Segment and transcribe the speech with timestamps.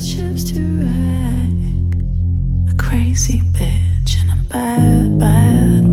[0.00, 1.92] to wreck.
[2.72, 5.89] A crazy bitch and a bad, bad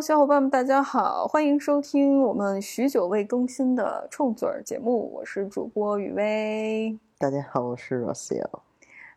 [0.00, 6.98] Hello，小伙伴们，大家好，欢迎收听我们许久未更新的冲嘴儿节目，我是主播雨薇。
[7.18, 8.48] 大家好，我是 Rocio。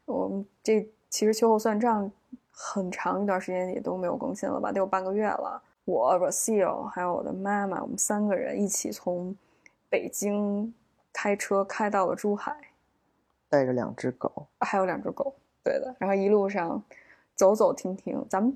[0.03, 2.11] 我们这其实秋后算账
[2.51, 5.61] 很长一段时间也都没有更新了吧，得有半个月了。
[5.85, 9.33] 我 Rocio 还有我的妈妈，我们三个人一起从
[9.89, 10.73] 北京
[11.13, 12.57] 开车开到了珠海，
[13.47, 15.33] 带着两只狗，还有两只狗，
[15.63, 15.95] 对的。
[15.97, 16.83] 然后一路上
[17.35, 18.53] 走走停停，咱们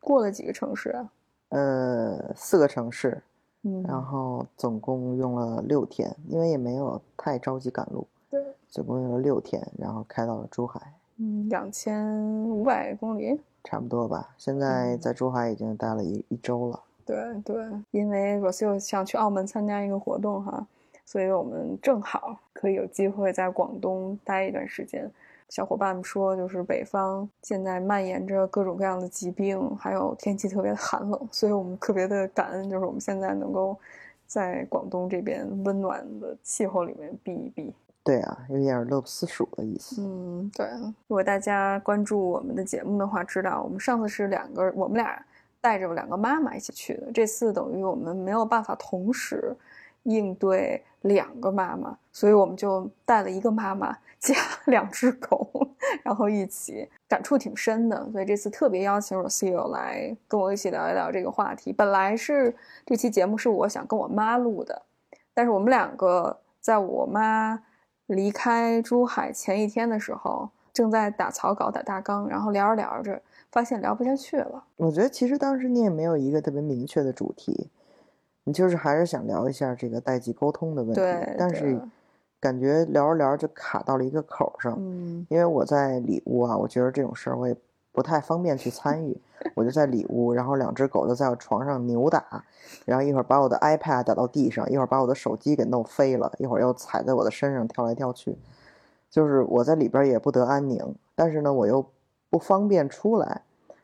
[0.00, 1.08] 过了几个城市啊？
[1.50, 3.22] 呃，四个城市，
[3.62, 10.80] 嗯，然后总共用了六天，因为也没有太着急赶路，对，总共用了六天，然后开到了珠海，
[11.18, 13.40] 嗯，两千五百公里。
[13.62, 14.34] 差不多吧。
[14.38, 16.80] 现在嗯在珠海已经待了一一周了。
[17.04, 20.66] 对对，因为 Rocio 想去澳门参加一个活动哈，
[21.04, 25.10] 所以我们正好可以有机会在广东待一段时间。
[25.50, 33.76] 小伙伴们说，就是北方现在蔓延着各种各样的疾病，还有天气特别的寒冷，所以我们特别的感恩，就是我们现在能够
[34.28, 37.74] 在广东这边温暖的气候里面避一避。
[38.04, 40.00] 对啊，有点乐不思蜀的意思。
[40.00, 40.66] 嗯，对。
[41.08, 45.22] 如果大家关注我们的节目的话，知道我们上次是两个，我们俩
[45.60, 47.10] 带着两个妈妈一起去的。
[47.12, 49.54] 这次等于我们没有办法同时
[50.04, 54.34] 应对两个妈妈，所以我们就带了一个妈妈加
[54.66, 55.50] 两只狗，
[56.02, 58.10] 然后一起，感触挺深的。
[58.12, 61.72] 所以这次特别邀请 Rocio 来跟我一起聊一聊这个话题。
[61.72, 64.82] 本来是这期节目是我想跟我妈录的，
[65.32, 67.62] 但是我们两个在我妈
[68.06, 74.64] 离开珠海前一天的时候，正在打草稿、打大纲，然后聊着聊着，发现聊不下去了。
[74.76, 77.70] 我觉得其实当时你也没有一个特别明确的主题，
[78.44, 81.80] 你就是还是想聊一下这个代际沟通的问题，但是
[82.40, 84.74] 感觉聊着聊着就卡到了一个口儿上。
[84.78, 85.26] 嗯。
[85.28, 87.54] 因为我在里屋啊，我觉得这种事儿我也
[87.92, 89.20] 不太方便去参与，
[89.54, 92.44] 我就在里屋，然后两只狗就在我床上扭打，
[92.86, 98.38] 然后一会儿把我的 iPad 打到地上，一会儿把我的手机给弄飞了，一会儿又踩在我的身上跳来跳去，
[99.10, 101.84] 就是我在里边儿也不得安宁，但是呢，我又
[102.30, 103.42] 不方便出来，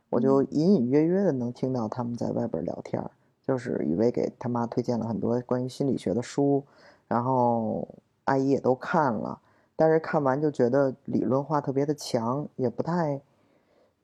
[0.08, 3.10] 我就隐隐约约的能听到他们在外边儿聊天儿，
[3.46, 6.64] 就是雨薇给他妈推荐了很多关于心理学的书，
[7.06, 7.86] 然后
[8.24, 9.40] 阿姨也都看了。
[9.76, 13.20] 但是看完就觉得理论化特别的强，也不太，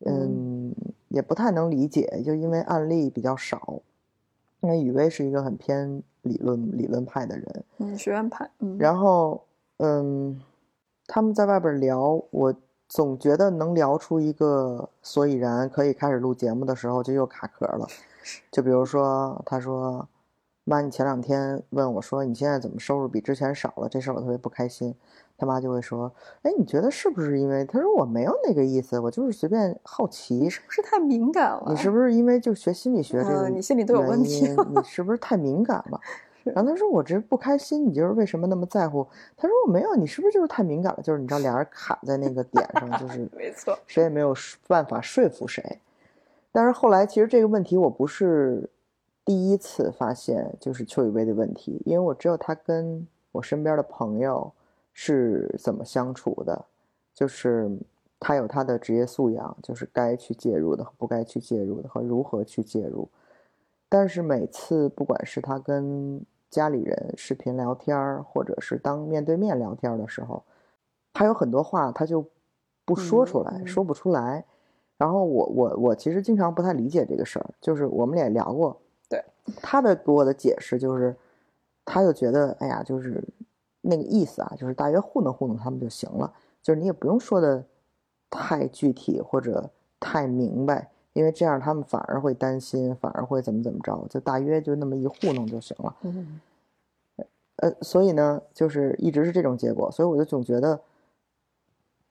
[0.04, 0.74] 嗯，
[1.08, 3.80] 也不太能理解，就因为案例比较少。
[4.60, 9.42] 因为雨薇是一个很偏理论理论派的人，嗯，学院派，嗯，然后
[9.78, 10.40] 嗯，
[11.06, 12.54] 他们在外边聊，我
[12.86, 17.88] 总觉得能聊出一个所以然，可以开始录节目的时候就又卡壳了，
[18.50, 20.08] 就比如说，他说
[20.64, 24.94] ：“妈，你前两天问我说你现在怎么收入比之前少了，这事儿我特别不开心。”
[25.38, 30.36] 他妈就会说：“哎，你觉得是不是因为？”他说：“我没有那个意思，我就是随便好奇。
[30.36, 31.64] 你是不是太敏感了？
[31.68, 36.00] 你是不是因为就学心理学这个嗯你心里都有问题你是不是太敏感了？
[36.44, 39.04] ”然后他说：“我这不开心，你就是为什么那么在乎？”
[39.36, 41.02] 他说：“我没有，你是不是就是太敏感了？
[41.02, 44.32] 就是你知道，俩人卡在那个点上，就是 没错，谁也没有
[44.68, 45.80] 办法说服谁。
[46.52, 48.68] 但是后来，其实这个问题我不是
[49.24, 54.52] 第一次发现，就是邱雨薇的问题，因为我知道她跟我身边的朋友
[54.92, 56.66] 是怎么相处的，
[57.14, 57.70] 就是
[58.20, 63.08] 她有她的职业素养，就是该去介入的和不该去介入的和如何去介入。
[63.88, 66.20] 但是每次不管是他跟
[66.50, 70.42] 家里人视频聊天儿，或者是当面对面聊天的时候，
[71.14, 72.26] 他有很多话他就
[72.84, 74.44] 不说出来，说不出来。
[75.02, 79.20] 然后我我我其实经常不太理解这个事儿，就是我们俩也聊过，对。
[79.56, 81.16] 他的给我的解释就是，
[81.84, 83.20] 他就觉得哎呀，就是
[83.80, 86.32] 那个意思啊，就是大约糊弄糊弄他们就行了，
[86.62, 87.64] 就是你也不用说的
[88.30, 89.68] 太具体或者
[89.98, 95.96] 太明白，因为这样他们反而会担心，反而会怎么怎么着，就大约就那么一糊弄就行了。
[96.02, 96.40] 嗯，
[97.56, 100.80] 呃，所以呢，就是一直是这种结果，所以我就总觉得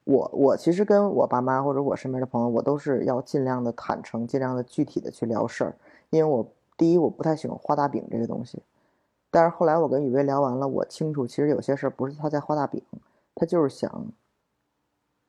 [0.04, 5.76] 我，我其实跟我爸妈或者我身边的朋友，我都是要尽量的坦诚，尽量的具体的去聊事儿，
[6.10, 6.46] 因为我
[6.76, 8.62] 第一我不太喜欢画大饼这个东西，
[9.30, 12.82] 但是后来我跟雨薇聊完了，我清楚其实有些事儿不是他在画大饼，
[13.36, 14.08] 他就是想，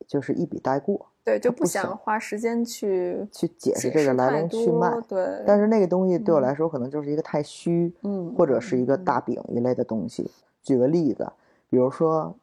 [0.06, 4.98] 就是一笔带过，对，就不想想花时间去去解释这个来龙去脉。
[5.06, 10.30] 对，但是那个东西对我嗯来说，可能就是一个太虚，嗯或者是一个嗯大饼一类的东西。
[10.62, 11.30] 举个例子，
[11.69, 12.34] 比如说，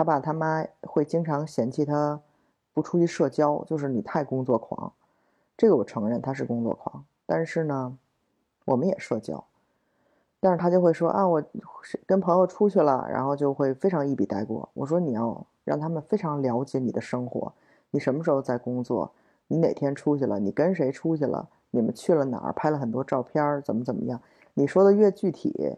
[0.00, 2.18] 他爸他妈会经常嫌弃他
[2.72, 4.90] 不出去社交，就是你太工作狂。
[5.58, 7.98] 这个我承认他是工作狂，但是呢，
[8.64, 9.44] 我们也社交。
[10.40, 11.44] 但是他就会说啊，我
[12.06, 14.70] 跟朋友出去了，然后就会非常一笔带过。
[14.72, 17.52] 我说你要让他们非常了解你的生活，
[17.90, 19.12] 你什么时候在工作，
[19.48, 24.18] 你哪天出去了，你跟谁出去了，你们去了哪儿，拍了很多照片，怎么怎么样。
[24.54, 25.76] 你说的越具体，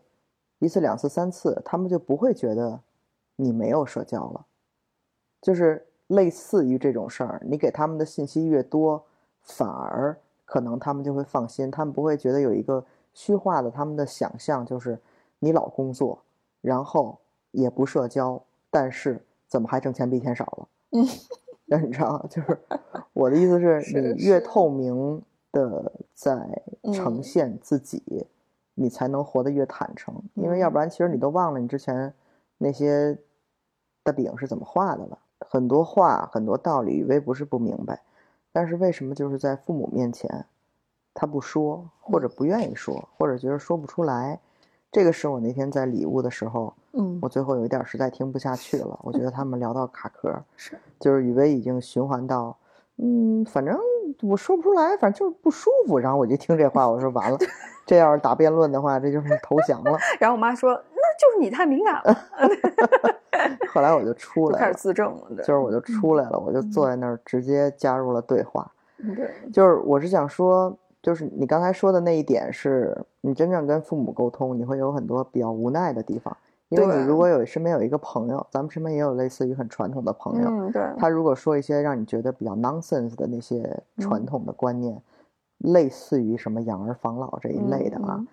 [0.60, 2.78] 一次、两次、三次，他们就不会觉得
[3.36, 4.46] 你没有社交了。
[5.40, 9.04] 就是类似于这种事儿，你给他们的信息越多，
[9.40, 14.98] 反而可能他们就会放心，他们不会觉得有一个虚化的他们的想象，就是
[15.38, 16.22] 你老工作，
[16.60, 17.18] 然后
[17.50, 18.40] 也不社交，
[18.70, 20.68] 但是怎么还挣钱比以前少了？
[20.92, 21.06] 嗯，
[21.64, 22.58] 那 你知道，就是
[23.12, 25.20] 我的意思是， 你越透明
[25.50, 26.36] 的在
[26.94, 28.26] 呈嗯现自己，
[28.74, 30.14] 你才能活得越坦诚。
[30.34, 32.12] 因为要嗯不然，其实你都忘了你之前
[32.62, 33.18] 那些
[34.04, 35.18] 的饼是怎么画的了。
[35.40, 38.00] 很多话，很多道理，雨薇不是不明白，
[38.52, 40.46] 但是为什么就是在父母面前，
[41.12, 44.38] 他不说，或者不愿意说，或者觉得说不出来？
[44.92, 48.98] 这个是我那天在礼物的时候，嗯我最后有一点实在听不下去了。
[49.02, 52.56] 我觉得他们聊到卡壳， 是就是雨薇已经循环到，
[52.96, 53.76] 嗯，反正
[54.22, 55.98] 我说不出来，反正就是不舒服。
[55.98, 57.38] 然后我就听这话，我说完了，
[57.86, 59.98] 这要是打辩论的话，这就是投降了。
[60.20, 60.91] 然后我妈说，那
[61.22, 62.18] 就是你太敏感了，
[63.72, 68.68] 后来我就出就开始来了，自证了，对，就是我就出来了，我就坐在那儿直接加入了对话。
[69.52, 76.36] 就是我是想说，就是你刚才说的那一点是，你真正跟父母沟通，你会有很多比较无奈的地方。
[76.70, 83.62] 因为你如果有身边有一个朋友，咱们身边也有类似于很传统的朋友，嗯对，他如果说一些让你觉得比较 nonsense 的那些
[83.98, 85.00] 传嗯统的观念，
[85.62, 88.24] 类似于什么养儿防老这一类的啊，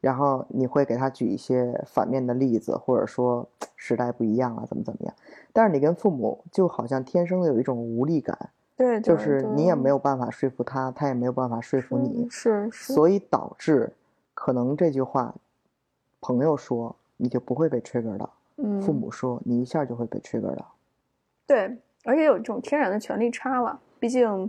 [0.00, 5.14] 然后你会给他举一些反面的例子，或者说时代不一样啊，怎么怎么样。
[5.52, 13.92] 但是你跟父母就好像天生的有一种无力感，对，对就是你也没有有办法说服他，他也没有办法说服你，是是，所以导致
[14.34, 15.34] 可能这句话，
[16.20, 20.64] 朋友说你就不会被 trigger 到，嗯父母说你一下就会被 trigger 到。
[21.46, 23.80] 对，而且有一种天然的权利差了。
[23.98, 24.48] 毕竟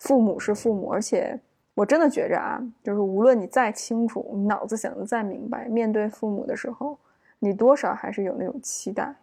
[0.00, 1.38] 父母是父母，而且
[1.78, 6.98] 我真的觉着啊，就是无论你再清楚，你脑子想的再明白，面对父母的时候，
[7.38, 9.14] 你多少还是有那种期待。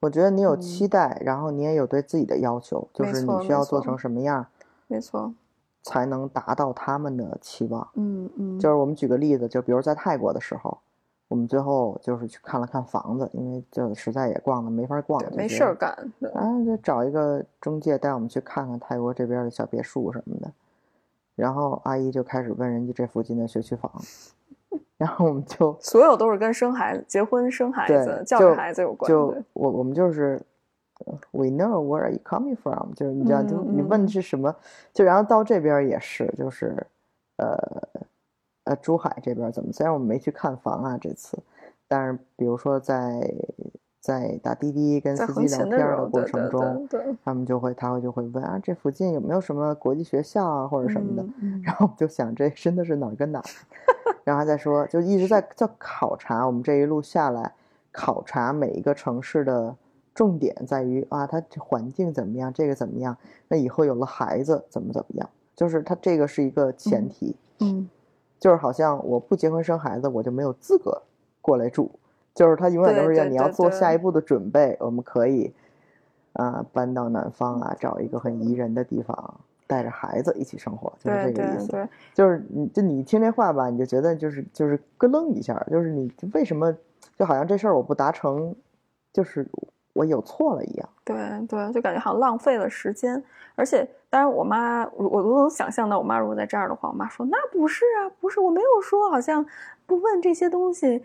[0.00, 4.46] 我觉得你有嗯期待，然后你也有对自己的要求，就是你需要做成什么样
[4.86, 5.34] 没错，
[5.82, 7.86] 才能达到他们的期望。
[7.96, 10.78] 嗯嗯，就是我们举个例子，就比如在泰国的时候，
[11.28, 15.94] 我们最后就是去看了看房子，因为就实在也逛的没法逛，对没事儿干。
[16.18, 20.50] 对啊，就找一个中介带我们去看看泰国这边的小别墅什么的。
[21.42, 23.90] 然后阿姨就开始问人家这附近的学区房，
[24.96, 29.34] 然后我们就所有都是跟生孩子、结婚、生孩子、教育孩子有关就。
[29.52, 30.40] 我我们就是
[31.04, 34.54] 呃，we know where are you coming from，就是你知道，就嗯你问的是什么，
[34.92, 36.76] 就然后到这边也是，就是
[37.38, 37.58] 呃，
[38.62, 39.72] 呃珠海这边怎么？
[39.72, 41.36] 虽然我们没去看房啊这次，
[41.88, 43.28] 但是比如说在
[44.02, 46.88] 在打滴滴跟司机聊天的过程中，
[47.24, 51.24] 他们就会他会就会问啊，这附近有没有什么国际学校啊或者什么的？
[51.62, 53.44] 然后我就想，这真的是哪儿跟哪儿，
[54.24, 56.44] 然后还在说，就一直在叫考察。
[56.44, 57.52] 我们这一路下来，
[57.92, 59.72] 考察每一个城市的
[60.12, 63.16] 重点在于啊，它这环境怎么样，这个怎么样？
[63.46, 65.30] 那以后有了孩子怎么怎么样？
[65.54, 67.88] 就是它这个是一个前提，嗯
[68.40, 71.00] 就是好像我不结婚生孩子，我就没有资格
[71.40, 71.88] 过来住。
[72.34, 75.52] 就是他永远都是要你要做下一步的准备，我们可以
[76.34, 81.88] 啊、搬到南方啊，找一个很宜人的地方，带着孩子一起生活，就是这个意思。
[82.14, 86.74] 就是你就你听这话吧，你就觉得就是就是咯楞一下，就是你为什么
[87.18, 88.54] 就好像这事儿我不达成，
[89.12, 89.46] 就是
[89.92, 90.88] 我有错了一样。
[91.04, 93.22] 对对，就感觉好像浪费了时间，
[93.54, 99.44] 而且当然我妈，我都能想象到我妈如果在这儿的话，我妈说那不是啊，不是，我没有说好像
[99.84, 101.02] 不问这些东西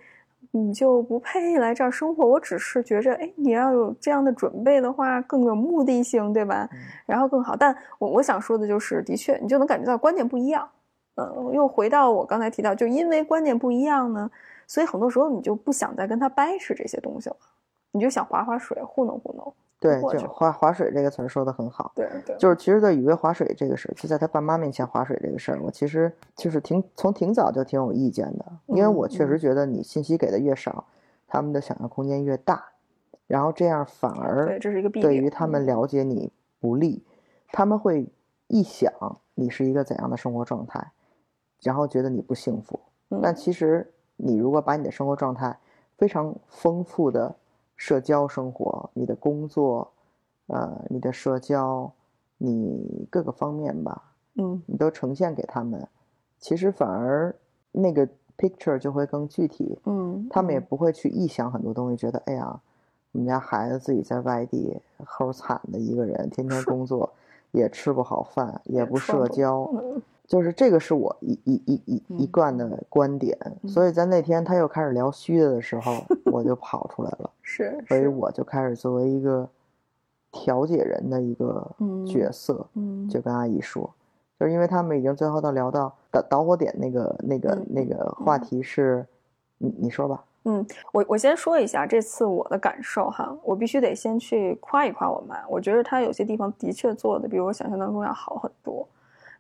[0.51, 6.67] 你就不配来这儿生活，我只是觉着，哎，你要有这样的准备的话，更有目的性，对吧？
[6.71, 7.55] 嗯然后更好。
[7.55, 10.67] 但我我想说的就是，的确，你就能感觉到观念不一样。
[11.15, 14.29] 嗯，又回到我刚才提到，就因为观念不一样呢，
[14.67, 17.35] 所以很多时候你就不想再跟他掰扯这些东西了，
[17.91, 19.53] 你就想划划水，糊弄糊弄。
[19.79, 21.91] 对，就划划水这个词儿说的很好。
[21.95, 22.07] 对。
[22.25, 30.85] 对，就是其实，在雨薇划水这个事儿，就在他爸妈面前划水这个事儿，我其实就是挺从挺早就挺有意见的，因为嗯我确实觉得你信息给的越少，
[31.27, 32.65] 他们的想象空间越大，
[33.27, 35.65] 然后这样反而对这是一个弊对于他们嗯。
[35.67, 37.03] 了解你不利，
[37.51, 38.07] 他们会
[38.49, 38.91] 臆想
[39.35, 40.91] 你是一个怎样的生活状态，
[41.61, 42.79] 然后觉得你不幸福。
[43.21, 43.35] 但嗯。
[43.35, 45.59] 其实你如果把你的生活状态
[45.97, 47.35] 非常丰富的
[47.77, 49.89] 社交生活，你的工作，
[50.47, 51.89] 呃，你的社交，
[52.37, 55.87] 你各个方面吧，嗯你都呈现给他们，
[56.39, 57.33] 其实反而
[57.71, 58.07] 那个
[58.37, 60.65] picture 就会更具体，嗯，他们也嗯。
[60.67, 62.59] 不会去臆想很多东西，觉得哎呀，
[63.13, 67.09] 我们家孩子自己在外地齁惨的一个人，天天 工作，
[67.51, 72.29] 也吃不好饭，也不社交，嗯就是这个是我一一一一一嗯。
[72.31, 73.69] 贯的观点，嗯。
[73.69, 79.49] 所以在那天他又开始聊虚的的时候， 我就跑出来了，是，所以我就开始作为一个
[80.31, 83.07] 调解人的一个嗯角色，嗯。
[83.07, 83.89] 就跟阿姨说，
[84.37, 88.41] 就是因为他们已经最后都聊到导导火点那个那个嗯那个话嗯。
[88.41, 89.05] 题是，
[89.59, 98.85] 你你说吧，嗯，我我先说一下这次我的感受哈，我必须得先去夸一夸我妈，我觉得她有些地方的确做的比我想象当中要好很多，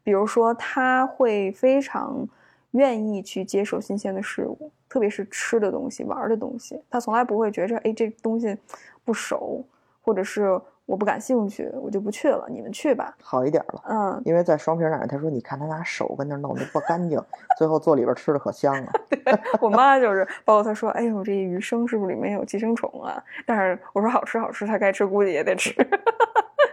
[0.07, 2.25] 比如说他会非常
[2.71, 8.57] 愿意去接受新鲜的事物，特别是吃的东西、玩的东西，他从来不会觉着哎这东西
[9.03, 9.61] 不熟，
[10.01, 13.83] 或者是我不感兴趣，我就不去了，你们去吧，好一点了。
[13.89, 17.21] 嗯，因为在双皮那儿，他说：“你看他拿手跟那弄的不干净，
[17.57, 18.89] 最后坐里边吃的可香了。
[19.59, 23.21] 我妈就是，包括她说，哎呦，这鱼生是不是里面有寄生虫啊？
[23.45, 25.75] 但是我说好吃好吃，他该吃估计也得吃。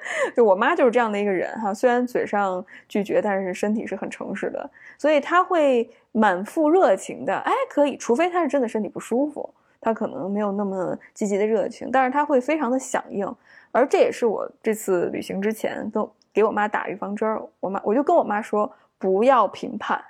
[0.37, 13.27] 就我妈就是这样的一个人哈，虽然嘴上拒绝，但是身体是很诚实的，所以她会满腹热情的，哎，可以，除非她是真的身体不舒服，她可能没有那么积极的热情，但是她会非常的响应，
[13.73, 20.03] 而这也是我这次旅行之前都给我妈打预防针儿，我妈我就跟我妈说，不要评判。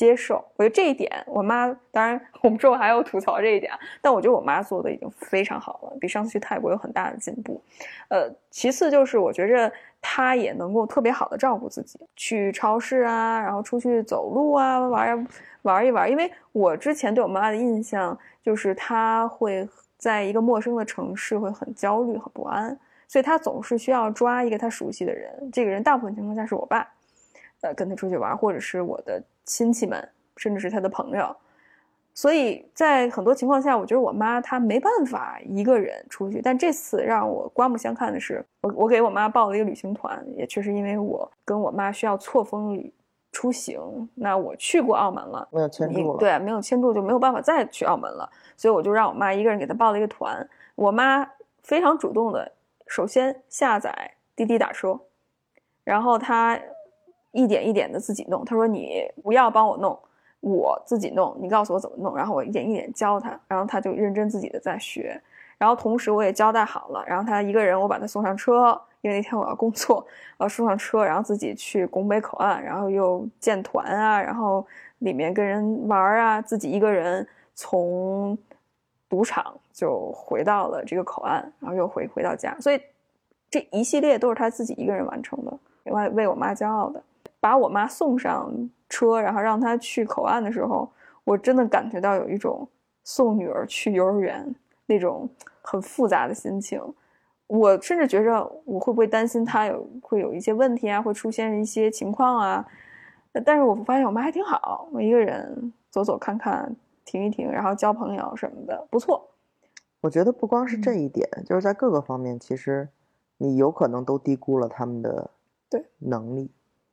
[0.00, 7.60] 接受，我觉得这一点，我妈当然我们之后还要吐槽这一点，但我觉得我妈做的已经非常好了，比上次去泰国有很大的进步。
[8.08, 15.26] 呃，其次就是我觉着她也能够特别好的照顾自己，去超市啊，然后出去走路啊，玩
[15.60, 16.10] 玩一玩。
[16.10, 22.74] 因为我之前对我妈的印象就是她会在一个陌生的城市会很焦虑、很不安，
[23.06, 26.88] 所以她总是需要抓一个她熟悉的人，这个人大部分情况下是我爸。
[27.62, 31.36] 呃，跟他出去玩，或者是我的亲戚们，甚至是他的朋友，
[32.14, 36.40] 所以在很多情况下，我觉得我妈她没办法一个人出去。
[36.40, 42.92] 但这次让我刮目相看的是，我我给我妈报了一个旅行团，也确实因为我跟我妈需要错峰旅
[43.32, 50.48] 出行，那我去过澳门了”，没有牵你住了，对，没有签住就没有办法再去澳门了，所以我就让我妈一个人给她报了一个团。
[50.76, 51.28] 我妈
[51.64, 52.52] 非常主动的，
[52.86, 55.00] 首先下载滴滴打车，
[55.82, 56.58] 然后她
[57.32, 58.44] 一点一点的自己弄。
[58.44, 59.98] 他说：“你不要帮我弄，
[60.40, 65.20] 我自己弄，你告诉我怎么弄，然后我一点一点教他。”然后他就认真自己的在学。
[65.58, 70.06] 然后同时我也交代好了，然后他一个人我把他送上车，因为那天我要工作，
[70.38, 74.66] 然后送上车，然后自己去拱北口岸，然后又建团啊，然后
[75.00, 78.38] 里面跟人玩啊，自己一个人从
[79.06, 82.80] 赌场就回到了这个口岸，然后又回回到家，所以
[83.50, 87.02] 这一系列都是他自己一个人完成的，为为我妈骄傲的。
[87.40, 88.52] 把我妈送上
[88.88, 90.88] 车，然后让她去口岸的时候，
[91.24, 92.68] 我真的感觉到有一种
[93.02, 94.54] 送女儿去幼儿园
[94.86, 95.28] 那种
[95.62, 96.82] 很复杂的心情。
[97.46, 102.64] 我甚至觉着我会不会担心她有会有一些问题啊，会出现一些情况啊。
[103.44, 109.28] 但是我发现我妈还挺好，我一个人走走看看，停一停，然后交朋友什么的，不错。
[110.00, 112.88] 我觉得不光是这嗯一点，就是在各个方面，其实
[113.38, 115.30] 你有可能都低估了他们的
[115.68, 116.50] 对能力，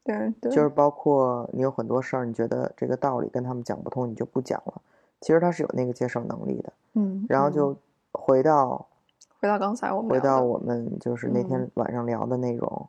[0.07, 4.81] 对对，就是包括你有很多事儿，你觉得这个道理跟他们讲不通，你就不讲了。
[5.19, 6.73] 其实他是有那个接受能力的。
[6.93, 7.75] 嗯，嗯然后就
[8.13, 8.87] 回到
[9.41, 12.87] 回到刚才我们回到我们就是那嗯天晚上聊的内容，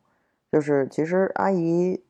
[0.53, 2.01] 就是其实阿姨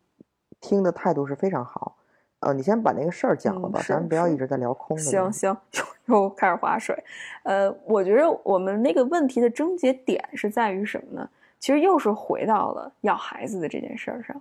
[0.61, 1.97] 听的态度是非常好。
[2.41, 5.03] 呃，你先把那个事儿讲了吧，咱不要一直在聊空的。
[5.03, 5.57] 行行，
[6.07, 6.97] 又又开始划水。
[7.43, 11.29] 呃，我觉得我们那个问题的症结点是在于什么呢？
[11.59, 14.41] 其实又是回到了要孩子的这件事儿上，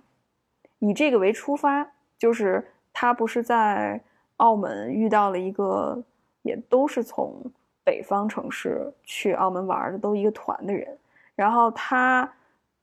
[0.80, 4.00] 以这个为出发，就是他不是在
[4.36, 6.02] 澳门遇到了一个，
[6.42, 7.42] 也都是从
[7.84, 10.96] 北方城市去澳门玩的，都一个团的人，
[11.34, 12.30] 然后他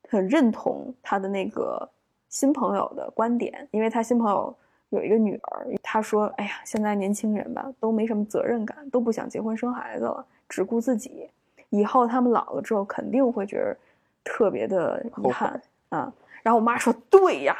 [0.09, 1.89] 很认同他的那个
[2.29, 4.53] 新朋友的观点，因为他新朋友
[4.89, 11.29] 有一个女儿，他说：“哎呀，现在年轻人吧，都没什么责任感，都不想结婚生孩子了，只顾自己。
[11.69, 13.77] 以后他们老了之后，肯定会觉得
[14.23, 17.55] 特别的遗憾啊。”然后我妈说：“对呀。”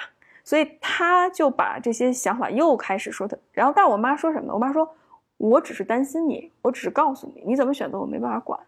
[0.46, 4.54] 所以他就把这些想法又开始说他，然后但我妈说什么呢？
[4.54, 4.88] 我妈说
[5.38, 8.60] ：“我只是担心你，我只是告诉你，你怎么选择我没办法管。”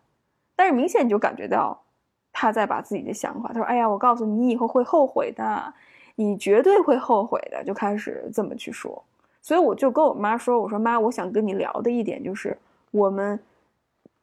[0.57, 1.79] 但是明显你就感觉到
[2.34, 5.72] 他在把自己的想法，他说：“哎呀，我告诉你，你以后会后悔的，
[6.15, 9.03] 你绝对会后悔的。”就开始这么去说。
[9.39, 12.57] 所以我就跟我妈说：“我说妈，我想跟你聊的一点就是，
[12.89, 13.39] 我们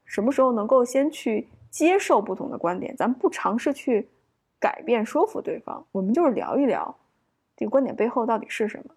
[0.04, 4.08] 什么时候能够先去接受不同的观点，咱们不尝试去
[4.58, 6.94] 改变、说服对方，我们就是聊一聊
[7.56, 8.94] 这个观点背后到底是什么。”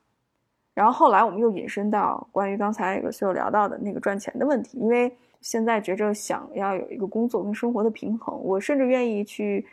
[0.74, 5.12] 然后后来我们又引申到关于刚才有秀聊到的那个赚钱的问题，因为
[5.42, 9.66] 现在觉着想要有一个工作跟生活的平衡，我甚至愿意去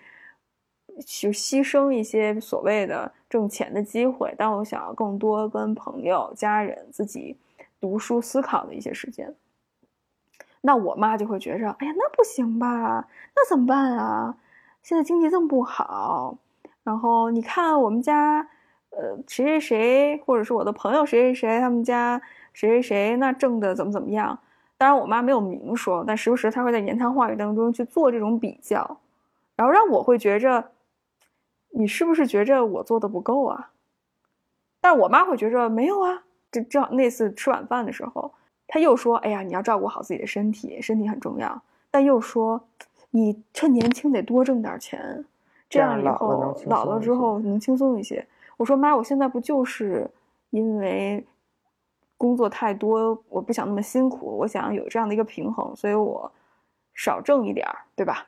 [1.05, 7.37] 去牺牲一些所谓的挣钱的机会，但我想要更多跟朋友、家人、自己
[7.81, 9.35] 读书、思考的一些时间。
[10.63, 13.07] 那我妈就会觉着，哎呀，那不行吧？
[13.37, 14.39] 那怎么办啊？
[14.83, 16.39] 现在经济这么不好，
[16.83, 18.49] 然后你看我们家，
[18.97, 22.21] 呃，谁谁谁，或者是我的朋友谁谁谁，他们家
[22.53, 24.39] 谁谁谁，那挣的怎么怎么样？
[24.77, 28.99] 当然，我妈没有明说，但时不时她会在言谈话语当中去做这种比较，
[29.57, 30.65] 然后让我会觉着，
[31.71, 33.71] 你是不是觉着我做的不够啊？
[34.81, 36.25] 但我妈会觉着没有啊。
[36.51, 38.33] 这正好那次吃晚饭的时候，
[38.69, 42.61] 她又说：“哎呀，你要照顾好自己的身体，身体很重要。”但又说
[43.11, 45.25] ：“你趁年轻得多挣点钱，
[45.69, 48.25] 这这样以后老了之后能轻松一些。”
[48.57, 50.11] 我说：“妈，我现在不就是
[50.51, 51.25] 因为
[52.17, 56.31] 工作太多，我不想那么辛苦，我想有这样的一个平衡，所以我
[56.95, 58.27] 少挣一点儿，对吧？”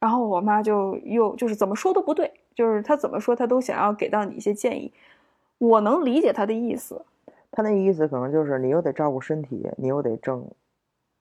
[0.00, 4.92] 然后我妈就又就是怎么说都不对，就是她怎么说她都想要给到你一些建议，
[5.58, 7.04] 我能理解她的意思，
[7.50, 10.48] 她那意思可能就是你又得照顾身体，你又得挣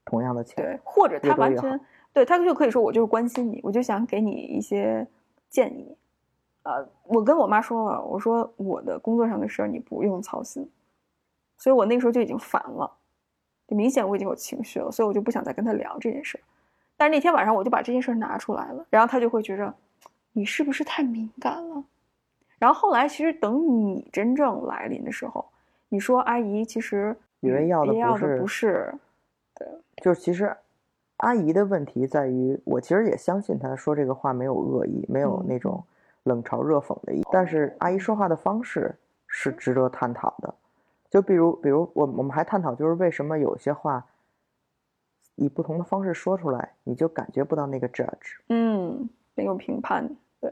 [0.05, 0.63] 同样的钱。
[0.63, 1.79] 对，或者越她完全
[2.13, 5.07] 对她就可以说我就是关心你，我就想给你一些
[5.49, 5.97] 建议。
[6.67, 10.69] 呃，我跟我妈说了，我说我的工作上的事儿你不用操心，
[11.58, 12.91] 所以我那个时候就已经烦了，
[13.65, 16.41] 就明显我已经有情绪了，所以我就不想再跟她聊这件事儿。
[16.97, 19.73] 但是那天晚上我就把这件事儿拿出来了，然后她就会觉着
[20.34, 21.86] 你是不是太敏感了？
[22.60, 25.45] 然后后来其实等你真正来临的时候，
[25.88, 28.93] 你说阿姨其实以为要的不是不是，
[30.01, 30.53] 就是其实
[31.17, 35.82] 阿姨的问题在于，我其实也相信她说这个话没有恶意，没有嗯那种
[36.28, 38.94] 冷嘲热讽的意，但是阿姨说话的方式
[39.28, 40.54] 是值得探讨的。
[41.10, 44.06] 就比如，比如我我们还探讨，就是为什么有些话
[45.36, 48.36] 以不同的方式说出来，你就感觉不到那个 judge。
[48.50, 50.06] 嗯，没有评判，
[50.42, 50.52] 对，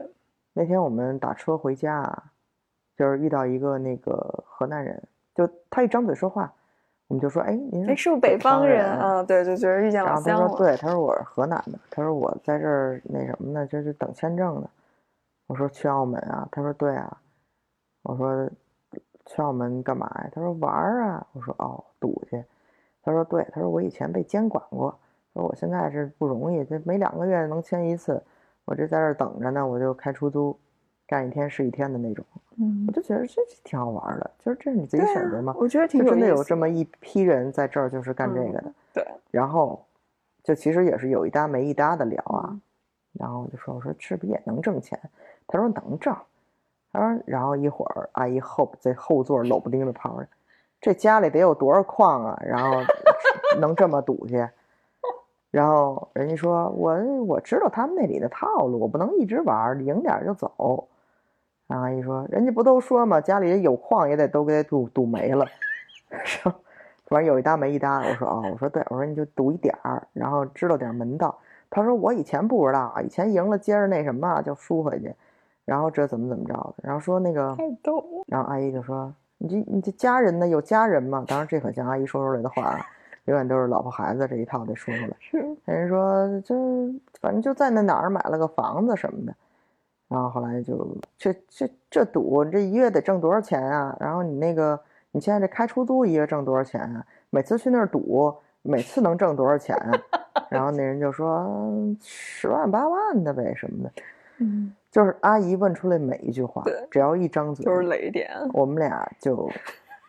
[0.54, 2.22] 那天我们打车回家啊，
[2.96, 5.02] 就是遇到一个那个河南人，
[5.34, 6.50] 就他一张嘴说话，
[7.08, 9.22] 我们就说：“哎，您哎，是不是北方人啊？”啊？
[9.22, 10.48] 对，就觉得遇见然后他老乡了。
[10.56, 14.70] ：“说对，他说我是河南的，他说我在这儿那什么呢，就是等签证呢。”
[15.46, 17.20] 我说：“去澳门啊？”他说：“对啊。”
[18.02, 18.48] 我说
[19.26, 22.44] ：“去澳门干嘛呀？”他说：“玩儿啊。”我说：“哦，赌去。”
[23.02, 24.98] 他说：“对，他说我以前被监管过，
[25.34, 28.22] 说我现在是不容易，这每两个月能签一次，
[28.64, 30.58] 我这在这儿等着呢，我就开出租，
[31.06, 32.24] 干一天是一天的那种。”
[32.58, 35.54] 嗯我，就觉得这这挺好玩的，就是这是你自己选择吗？
[35.58, 38.64] 我觉得挺就真的有这么一批人在这儿就是干这个的。
[38.64, 39.84] 嗯对，然后
[40.42, 42.60] 就其实也是有一搭没一搭的聊啊，嗯
[43.12, 44.98] 然后我就说我说是不是也能挣钱？
[45.46, 46.14] 他说能挣，
[46.92, 50.26] 他他说，然后一会儿阿姨后在后座冷不丁的跑着，
[50.80, 52.40] 这家里得有多少矿啊？
[52.44, 52.80] 然后
[53.60, 54.48] 能这么赌去？
[55.50, 60.88] 然后人家说，我我知道他们那里的套路，我不能一直玩，赢点就走。
[61.66, 65.46] 然后阿姨说，人家不都说嘛，家里有矿也得都给赌赌没了。
[66.24, 66.54] 说，
[67.06, 68.00] 反正有一搭没一搭。
[68.00, 71.38] 我说哦，我说对，我说你就赌一点儿，然后知道点门道。
[71.70, 75.14] 他说我以前不知道，以前赢了接着那什么就输回去，
[75.66, 76.76] 然后这怎么怎么着的。
[76.82, 78.24] 然后说那个，太逗了。
[78.26, 80.48] 然后阿姨就说，你这你这家人呢？
[80.48, 81.22] 有家人吗？
[81.28, 82.80] 当然这可像阿姨说出来的话，
[83.26, 85.16] 永远都是老婆孩子这一套得说出来。
[85.20, 86.88] 是，人说就
[87.20, 89.34] 反正就在那哪儿买了个房子什么的。
[90.08, 93.94] 然后后来就这这这赌，这一月得挣多少钱啊？
[94.00, 97.04] 然后你那个你现在这开出租一月挣多少钱啊？
[97.30, 99.92] 每次去那儿赌，每次能挣多少钱啊？
[100.48, 101.44] 然后那人就说
[102.00, 103.92] 十万八万的呗什么的，
[104.38, 108.30] 嗯，就是阿姨问出来每一句话，只要一张嘴，就是雷点。
[108.54, 109.46] 我们俩就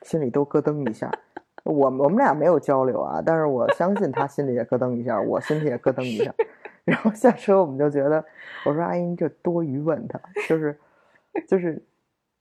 [0.04, 1.12] 心里都咯噔一下。
[1.66, 6.34] 我我们俩没有交流啊，但是我相信他心里也咯噔一下，我心里也咯噔一下。
[6.86, 8.24] 然后下车我们就觉得，
[8.66, 10.80] 我说阿姨你这多余问他，就是
[11.46, 11.84] 就是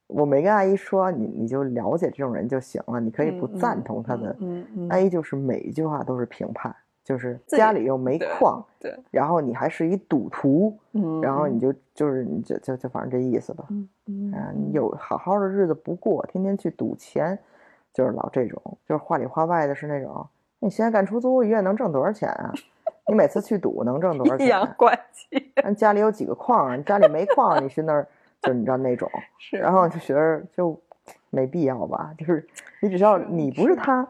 [0.07, 4.33] 我没跟阿姨说，你你就了解这种人就行了，你可以不赞同他的。
[4.39, 6.73] 嗯嗯，阿姨就是每一句话都是评判，
[7.07, 13.63] 就是家里又没矿，对，然后你还是一赌徒，嗯，然后你就就是你就就就反正这意思吧。
[13.69, 17.39] 嗯嗯啊，你有好好的日子不过，天天去赌钱，
[17.93, 20.27] 就是老这种，就是话里话外的是那种，
[20.59, 22.51] 你现在干出租一月能挣多少钱啊？
[23.07, 24.59] 你每次去赌能挣多少钱啊？
[24.59, 26.75] 阳怪气咱家里有几个矿啊？
[26.75, 28.05] 你家里没矿，你去那儿
[28.41, 30.77] 就是你知道那种，是，然后就觉得就
[31.29, 32.45] 没必要吧，就是
[32.81, 34.05] 你只要你不是他，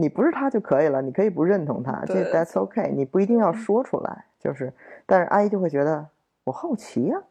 [0.00, 4.72] 你不是他就可以了，你可以不认同他，这 that's okay，你不一定要说出来，就是，
[5.04, 6.06] 但是阿姨就会觉得
[6.44, 7.22] 我好奇呀、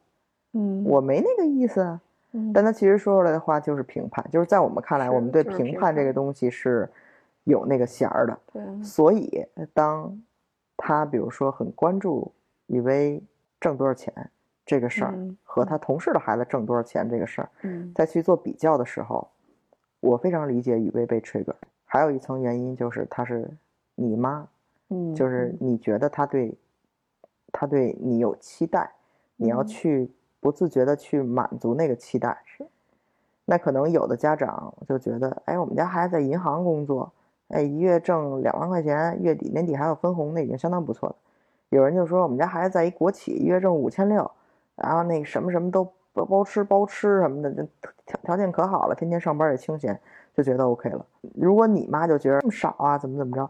[0.53, 1.99] 嗯，我没那个意思啊。
[2.31, 6.87] 嗯但他其实说出来的话就是评判，就是在我们看来，我们对评评判这个东西是
[7.45, 8.37] 有那个弦儿的。
[8.53, 10.15] 对，所以，当
[10.77, 12.31] 他比如说很关注
[12.67, 13.19] 雨薇
[13.59, 14.13] 挣多少钱
[14.63, 19.27] 这个事儿嗯和他同事的孩子挣多少钱这个事儿，嗯再去做比较的时候，
[19.99, 21.55] 我非常理解雨薇被 trigger。
[21.91, 23.49] 还有一层原因就是她是
[23.95, 24.47] 你妈，
[24.89, 26.55] 嗯，就是你觉得他对，
[27.51, 28.91] 他对你有期待，
[29.37, 32.43] 你要嗯去不自觉的去满足那个期待。
[32.45, 32.63] 是，
[33.45, 37.11] 那可能有的家长就觉得，哎，我们家孩子在银行工作，
[37.47, 41.15] 哎，一月挣两万块钱，月底年底还有分红，那已经相当不错了。
[41.69, 44.29] 有人就说，我们家孩子在一国企，一月挣五千六，
[44.75, 47.63] 然后那什么什么都包包吃包吃什么的，这
[48.05, 49.99] 条条件可好了，天天上班也清闲，
[50.33, 51.05] 就觉得 OK 了。
[51.35, 53.49] 如果你妈就觉得这么少啊，怎么怎么着，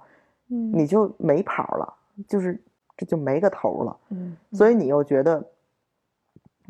[0.50, 1.94] 嗯你就没跑了，
[2.28, 2.60] 就是
[2.98, 3.98] 这就没个头了。
[4.10, 5.44] 嗯，所以你又觉得，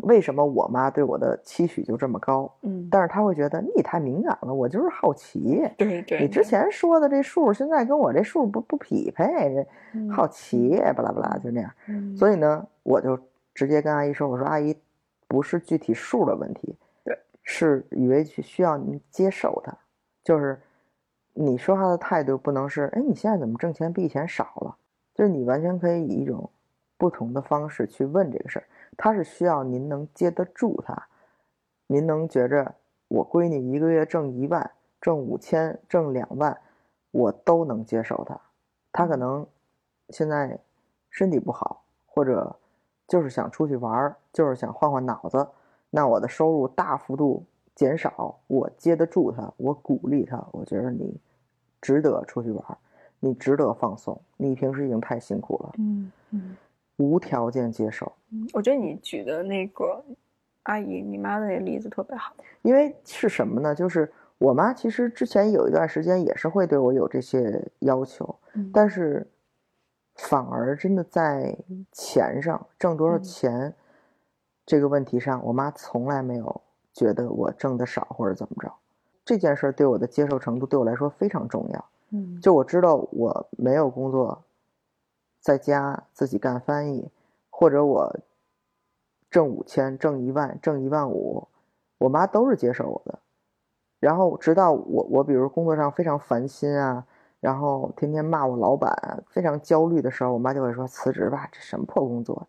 [0.04, 2.50] 为什么我妈对我的期许就这么高？
[2.62, 5.68] 嗯，但是她会觉得你太敏感了，我就是好奇。
[5.78, 9.24] 对对，你之前说的这数，现在跟我这数不不匹配，
[9.94, 11.72] 嗯这好奇，巴拉巴拉就那样。
[11.88, 13.20] 嗯，所以呢，我就
[13.56, 14.76] 直接跟阿姨说：“我说阿姨，
[15.30, 19.72] 不是具体数的问题，对，是以为去需要您接受它，
[20.24, 20.60] 就是
[21.34, 24.76] 你说话的态度不能是，哎，你现在怎么挣钱比以前少了？
[25.14, 26.50] 就是你完全可以以一种
[26.98, 28.66] 不同的方式去问这个事儿，
[28.98, 31.08] 它是需要您能接得住它，
[31.86, 32.76] 您能觉着
[33.08, 36.60] 我闺女一个月挣一万、挣五千、挣两万，
[37.12, 38.42] 我都能接受她。
[38.92, 39.46] 她可能
[40.10, 40.60] 现在
[41.12, 42.59] 身体不好，或者
[43.10, 45.46] 就是想出去玩儿，就是想换换脑子，
[45.90, 47.44] 那我的收入大幅度
[47.74, 51.20] 减少，我接得住他，我鼓励他，我觉得你
[51.82, 52.78] 值得出去玩儿，
[53.20, 56.56] 你值得放松，你平时已经太辛苦了，嗯嗯
[56.98, 58.12] 无条件接受。
[58.32, 60.04] 嗯，我觉得你举的那个
[60.64, 62.36] 阿姨你妈的那个例子特别好。
[62.62, 63.74] 因为是什么呢？
[63.74, 69.26] 就是我妈其实之前有一段时间也是会对我有这些要求，嗯但是
[70.20, 71.58] 反而真的在
[71.92, 73.74] 钱上挣多少嗯钱、
[74.66, 76.62] 这个问题上，我妈从来没有
[76.94, 78.72] 觉得我挣的少或者怎么着。
[79.24, 81.86] 这件事对我的接受程度对我来说非常重要。
[82.12, 84.44] 嗯就我知道我没有工作，
[85.40, 87.10] 在家自己干翻译，
[87.50, 88.20] 或者我
[89.32, 91.48] 挣五千、挣一万、挣一万五，
[92.00, 93.20] 我妈都是接受我的。
[94.00, 97.06] 然后直到我我比如工作上非常烦心啊，
[97.40, 102.48] 然后天天骂我老板，非常焦虑的时候，我妈就会说辞职吧，这什么破工作。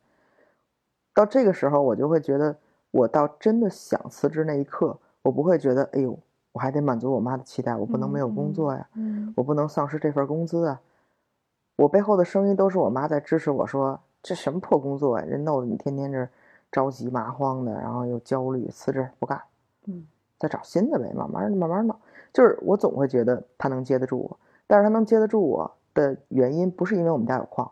[1.15, 2.57] 到这个时候，我就会觉得，
[2.91, 6.19] 我到真的想辞职那一刻，我不会觉得，哎呦，
[6.53, 8.89] 我还得满足我妈的期待，我不能没有工作呀。
[8.95, 10.81] 嗯我不能丧失这份工资啊！
[11.77, 16.29] 我背后的声音都是我妈在支持我说：“这什么破工作呀、人弄得你天天这
[16.71, 19.41] 着急麻慌的，然后又焦虑，辞职不干，
[19.87, 20.07] 嗯，
[20.39, 21.97] 再找新的呗，慢慢慢慢弄。
[22.33, 24.39] 就是我总会觉得他能接得住我，
[24.71, 27.69] 但是他能接得住我的原因不是因为我们家有矿，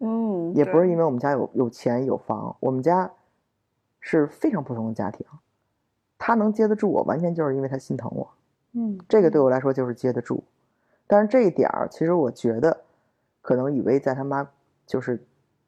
[0.00, 3.10] 嗯，也不是因为为我们家有有钱有房，我们家
[4.00, 5.26] 是非常普通的家庭。
[6.18, 8.28] 他能接得住我，完全就是因为他心疼我，
[8.72, 10.44] 嗯这个对我来说就是接得住。
[11.06, 12.82] 但是这一点儿，其实我觉得，
[13.40, 14.46] 可能雨薇在他妈
[14.86, 15.24] 就是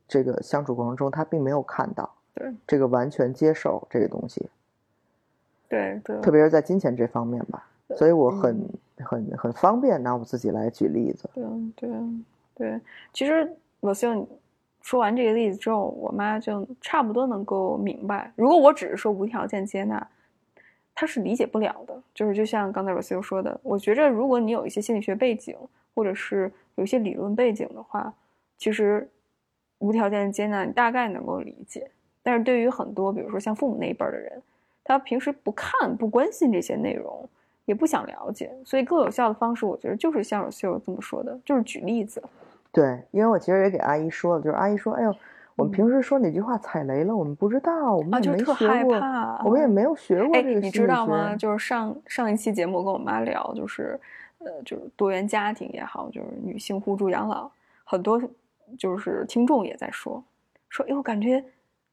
[0.06, 4.50] 这个相处过程中，他并没有看到对这个完全接受这个东西，
[5.66, 7.66] 对对，特别是在金钱这方面吧。
[7.96, 11.28] 所以我很嗯很很方便拿我自己来举例子。
[11.34, 11.44] 对
[11.76, 11.90] 对
[12.54, 12.80] 对，
[13.12, 14.26] 其实我希望你
[14.80, 18.32] 说完这个例子之后，我妈就差不多能够明白。
[18.36, 20.06] 如果我只是说无条件接纳，
[20.94, 22.00] 她是理解不了的。
[22.14, 25.56] 就是就像刚才 Rocio 说的，我觉着如果你有一些心理学背景，
[25.94, 28.12] 或者是有一些理论背景的话，
[28.56, 29.08] 其实
[29.78, 31.90] 无条件接纳你大概能够理解。
[32.22, 34.42] 但是对于很多，比如说像父母那一辈儿的人，
[34.84, 37.28] 他平时不看、不关心这些内容，
[37.64, 42.22] 也不想了解，所以更有效的方式，我觉得就是像有秀这么说的，就是举例子。
[42.72, 45.14] 对，因为我其实也给阿姨说了，就是阿姨说，哎呦，
[45.56, 49.42] 我们嗯平时说哪句话踩雷了，我们不知道，我们啊，也没就特学过，害怕。
[49.44, 51.36] 我们也没有学过哎，这个你心理知道吗？
[51.36, 53.98] 就是上上一期节目我跟我妈聊，就是
[54.38, 57.50] 呃，就是多元家庭也好，就是女性互助养老，
[57.84, 58.20] 很多
[58.76, 60.22] 就是听众也在说
[60.68, 61.42] 说，哎呦，感觉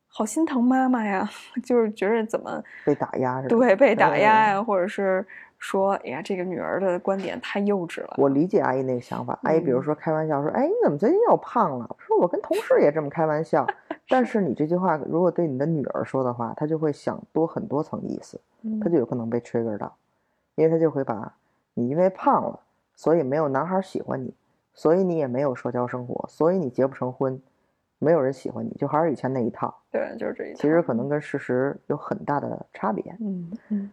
[0.07, 1.29] 好心疼妈妈呀，
[1.63, 3.55] 就是觉得怎么被打压是吧？
[3.55, 5.23] 对被打压嗯呀，或者是
[5.61, 8.15] 说，哎呀，这个女儿的观点太幼稚了。
[8.17, 9.39] 我理解阿姨那个想法。
[9.43, 13.65] 阿姨比如嗯说开玩笑说：“哎，你怎么最近又胖了？”我说：“我跟同事也这么开玩笑。
[14.09, 18.41] ”但是你这句话如果对你的女儿说的话，她就会想多很多层意思，
[18.81, 19.95] 她就有可能被 trigger 到，
[20.55, 21.31] 因为她就会把
[21.75, 22.59] 你因为胖了，
[22.95, 24.33] 所以没有男孩喜欢你，
[24.73, 27.39] 所以你也没有社交生活，所以你结不成婚，
[27.99, 29.73] 没有人喜欢你，就还是以前那一套。
[29.91, 30.57] 对，就是这一套。
[30.57, 33.15] 其实可能跟事实有很大的差别。
[33.19, 33.91] 嗯嗯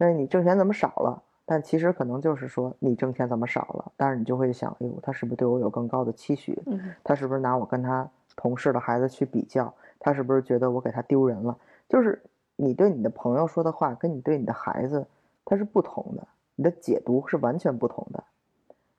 [0.00, 1.22] 但是你挣钱怎么少了？
[1.44, 6.58] 但其实可能就是说你挣钱怎么少了，但是你就会想，哎呦，他是不是对我有更高的期许？
[6.64, 9.74] 嗯他是不是拿我跟他同事的孩子去比较？
[9.98, 11.54] 他是不是觉得我给他丢人了？
[11.86, 12.22] 就是
[12.56, 15.06] 你对你的朋友说的话，跟你对你的孩子，
[15.44, 18.24] 他是不同的，你的解读是完全不同的。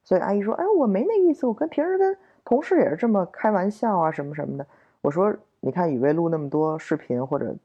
[0.04, 4.68] 所以阿姨说，哎，我没那意思，我跟平时跟同事也是这么开玩笑啊，什么什么的。
[5.02, 7.56] 我说，你看雨薇录那么多视频或者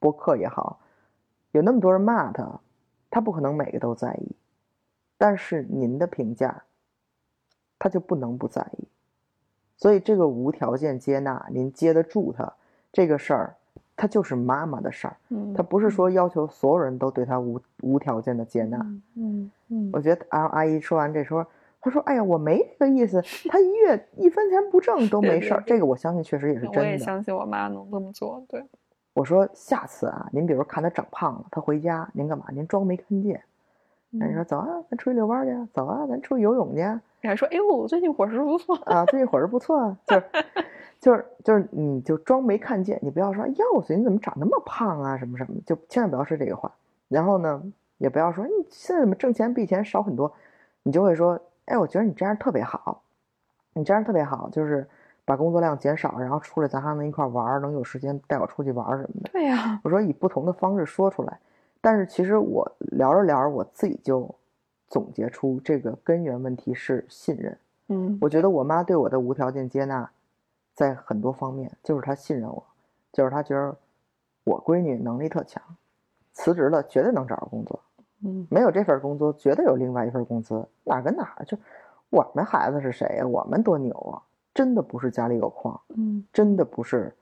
[0.00, 0.80] 播客也好，
[1.52, 2.60] 有那么多人骂他，
[3.10, 4.36] 他不可能每个都在意，
[5.16, 6.62] 但是您的评价，
[7.78, 8.84] 他就不能不在意。
[9.76, 12.52] 所以这个无条件接纳，您接得住他
[12.92, 13.56] 这个事儿，
[13.96, 18.78] 他就是妈妈的事儿，嗯，他不是说要求所有人都对他无无条件的接纳。
[18.78, 21.46] 嗯嗯嗯我觉得阿阿姨说完这说，
[21.80, 26.90] 她说：“哎呀，我没这个意思， 他一月一分钱不挣都没事儿。”这个我相信确实也是真的。
[26.90, 28.42] 也相信我妈能这么做。
[28.48, 28.64] 对，
[29.18, 32.44] 我说下次啊，您比如看他长胖了，他回家您干嘛？
[32.52, 33.42] 您装没看见。
[34.10, 37.02] 那你说嗯走啊，咱出去遛弯去啊，走啊，咱出去游泳去啊。
[37.20, 38.76] 你还说，哎呦，我最近伙食不错。
[38.84, 40.24] 啊，最近伙食不错啊， 就是
[41.00, 46.72] 就是就是，你就装没看见，你不要说，哎呀，我最近怎么长那么胖啊，什么什么，就千万不要说这个话。
[47.08, 47.60] 然后呢，
[47.96, 50.32] 也不要说你现在怎么挣钱比以前少很多，
[50.84, 53.02] 你就会说，哎，我觉得你这样特别好，
[53.72, 54.88] 你这样特别好，就是
[55.28, 59.30] 把工作量减少，然后出来咱还能一块玩，能有时间带我出去玩什么的。
[59.30, 61.38] 对呀，我说以不同的方式说出来，
[61.82, 64.34] 但是其实我聊着聊着，我自己就
[64.88, 67.58] 总结出这个根源问题是信任。
[67.88, 70.10] 嗯，我觉得我妈对我的无条件接纳，
[70.72, 72.64] 在很多方面就是她信任我，
[73.12, 73.76] 就是她觉得
[74.44, 75.62] 我闺女能力特强，
[76.32, 77.78] 辞职了绝对能找着工作，
[78.24, 81.58] 嗯没有这份工作绝对有另外一份工资，哪儿跟哪儿就
[82.08, 84.22] 我们孩子是谁呀、我们多牛啊！
[84.58, 87.14] 真的不是家里有矿，嗯真的不是，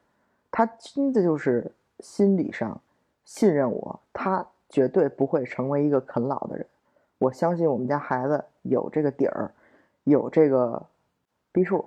[0.51, 1.71] 他真的就是
[2.01, 2.81] 心理上
[3.27, 6.65] 信任我，他绝对不会成为一个啃老的人。
[7.19, 9.51] 我相信我们家孩子有这个底儿，
[10.05, 10.83] 有这个
[11.53, 11.85] 逼数，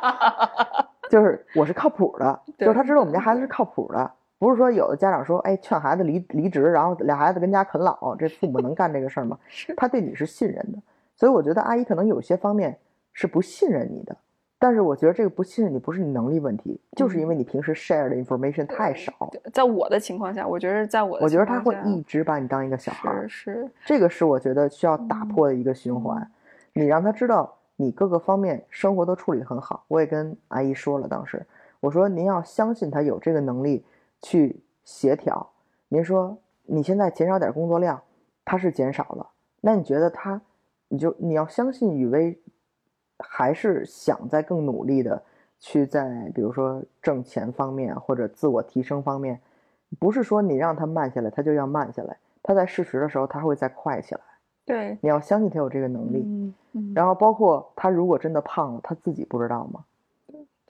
[1.08, 9.38] 就是我是靠谱的，就是他知道我们家孩子是靠谱的，不是说有的家长说，哎，劝孩子离离职，然后俩孩子跟家啃老，这父母能干这个事儿吗？
[9.78, 10.78] 他对你是信任的，
[11.16, 12.78] 所以我觉得阿姨可能有些方面
[13.12, 14.16] 是不信任你的，
[14.58, 19.30] 但是我觉得这个不信任你不是你能力问题，就是因为你平时 share 的 information 太少。
[19.52, 26.30] 在我的情况下，我觉得在我的我觉得他会一直把你当一个小孩是，这个是我觉得需要打破的一个循环。
[26.72, 29.84] 你让他知道你各个方面生活都处理得很好。
[29.88, 31.44] 我也跟阿姨说了，当时
[31.80, 33.84] 我说您要相信他有这个能力
[34.20, 35.50] 去协调。
[35.88, 38.00] 您说你现在减少点工作量，
[38.44, 39.26] 他是减少了，
[39.62, 40.40] 那你觉得他，
[40.88, 42.38] 你就你要相信雨薇
[43.22, 45.22] 还是想在更努力的
[45.58, 49.40] 去在比如说挣钱方面或者自我提升方面
[49.98, 52.16] 不是说你让他慢下来，他就要慢下来。
[52.42, 54.20] 他在适时的时候，他会再快起来。
[54.64, 56.22] 对，你要相信他有这个能力。
[56.24, 59.84] 嗯嗯，然后包括他如果真的胖了，他自己不知道吗？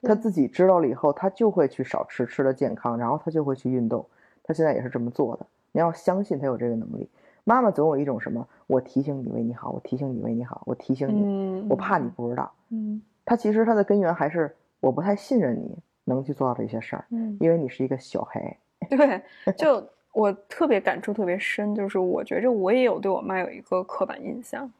[0.01, 4.03] 他自己知道了以后，他就会去少吃，吃的健康，然后他就会去运动。
[4.43, 5.45] 他现在也是这么做的。
[5.71, 7.07] 你要相信他有这个能力。
[7.51, 12.49] 妈妈总有一种什么，我提醒你为你好，我提醒你为你好，我提醒你，嗯，我怕你不知道。
[12.69, 18.57] 嗯他其实他的根源还是我不太信任你能去做到这些事儿，嗯，因为你是一个小黑。
[18.89, 19.21] 对，
[19.57, 24.71] 就我特别感触特别深，就是我觉着我也有对我妈有一个刻板印象，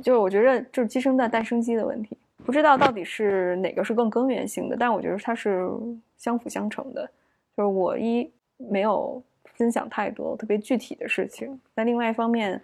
[0.00, 5.68] 就是我觉着就是鸡生蛋，蛋生鸡的问题，不知道到底是哪个是更根源性的，但我觉得它是
[6.16, 7.10] 相辅相成的。
[7.56, 9.22] 就是我一没有
[9.60, 12.58] 分享太多特别具体的事情，但另外一方面，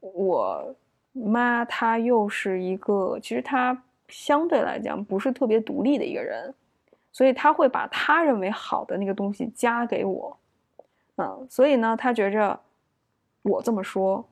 [0.00, 0.72] 我
[1.12, 3.76] 妈她又是一个，其实她
[4.08, 6.54] 相对来讲不是特别独立的一个人，
[7.10, 10.38] 所以她会把她认为好的那个东西加给我，
[11.16, 12.56] 嗯，所以呢，她觉着
[13.42, 14.24] 我这么说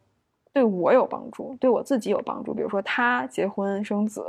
[0.52, 2.54] 对我有帮助，对我自己有帮助。
[2.54, 4.24] 比如说她结婚生子，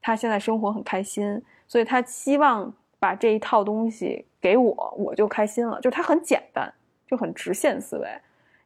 [0.00, 5.80] 她现在生活很开心，所以她希望把这一套东西给我，我就开心了。
[5.80, 6.72] 就它很简单，
[7.06, 8.08] 就很直线思维，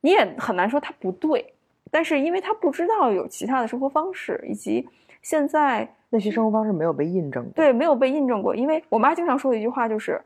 [0.00, 1.54] 你也很难说它不对。
[1.90, 4.88] 但是因为她不知道有其他的生活方式，以及
[5.20, 7.52] 现在那些生活方式没有被印证过。
[7.54, 8.54] 对，没有被印证过。
[8.54, 10.20] 因为我妈经常说的一句话就是：“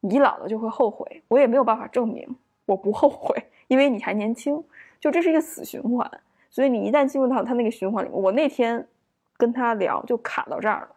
[0.00, 2.28] 你老了就会后悔。”我也没有办法证明
[2.66, 3.34] 我不后悔，
[3.68, 4.62] 因为你还年轻。
[4.98, 6.10] 就这是一个死循环，
[6.50, 8.84] 所以你一旦进入到他那个循环里面，我那天
[9.36, 10.88] 跟他聊就卡到这儿了，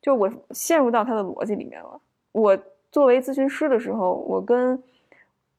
[0.00, 2.00] 就我陷入到他的逻辑里面了。
[2.30, 2.56] 我
[2.92, 4.80] 作为咨询师的时候，我跟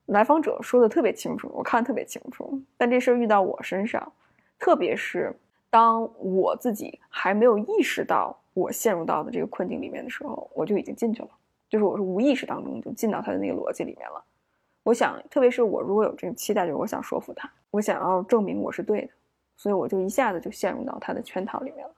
[0.05, 2.61] 来访者说的特别清楚，我看得特别清楚。
[2.77, 4.13] 但这事儿遇到我身上，
[4.59, 5.35] 特别是
[5.71, 11.29] 当我自己还没有意识到我陷入到的这个困境里面的时候，我就已经进去了，
[11.67, 14.23] 就是我是无意识当中就进到他的那个逻辑里面了。
[14.83, 19.09] 我想，特别是我如果有这个期待，就是我想说服他，我想要证明我是对的，
[19.57, 21.93] 所以我就一下子就陷入到他的圈套里面了。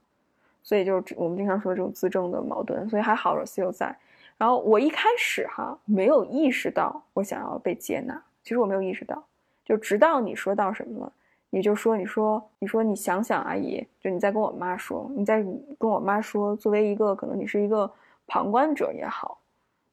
[0.63, 3.93] 所以就是我们经常说这种自证的矛盾，所以还好 Rocio 在。
[4.37, 9.23] 然后我一开始哈没有意识到我想要被接纳，其实我没有意识到，
[9.63, 11.13] 就直到你说到什么了，
[11.49, 15.41] 你就说你说你说你想想阿姨，就你在跟我妈说，你在
[15.79, 17.89] 跟我妈说，作为一个可能你是一个
[18.27, 19.39] 旁观者也好，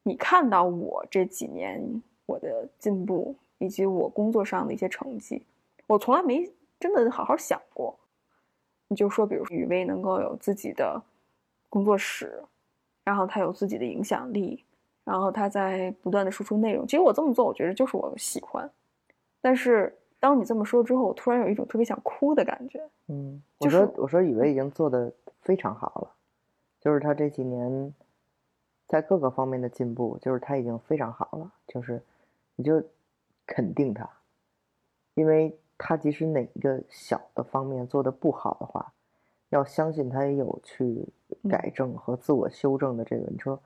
[0.03, 1.81] 你看到我这几年
[2.25, 5.45] 我的进步以及我工作上的一些成绩，
[5.87, 7.97] 我从来没真的好好想过。
[8.89, 11.01] 你就说，比如雨薇能够有自己的
[11.69, 12.43] 工作室，
[13.03, 14.63] 然后他有自己的影响力，
[15.03, 16.85] 然后他在不断的输出内容。
[16.87, 18.69] 其实我这么做，我觉得就是我喜欢。
[19.41, 22.79] 但是当你这么说之后，我突然有一种特别想哭的感觉。
[23.07, 25.11] 嗯，就是我说我说以为已经做的
[25.41, 26.11] 非常好了，
[26.79, 27.93] 就是他这几年
[28.87, 32.01] 在各个方面的进步，就是他已经非常好了，就是
[32.55, 32.81] 你就
[33.45, 34.09] 肯定他，
[35.15, 38.93] 因为他即使哪一个小的方面做的不好的话，
[39.49, 41.05] 要相信他也有去
[41.49, 43.23] 改正和自我修正的这个。
[43.29, 43.59] 你说，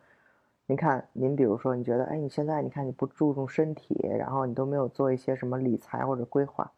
[0.66, 6.72] 您看，您比如说，你觉得，哎，你现在你看你不注重身体，然后你都没有做一些什么理财或者规划。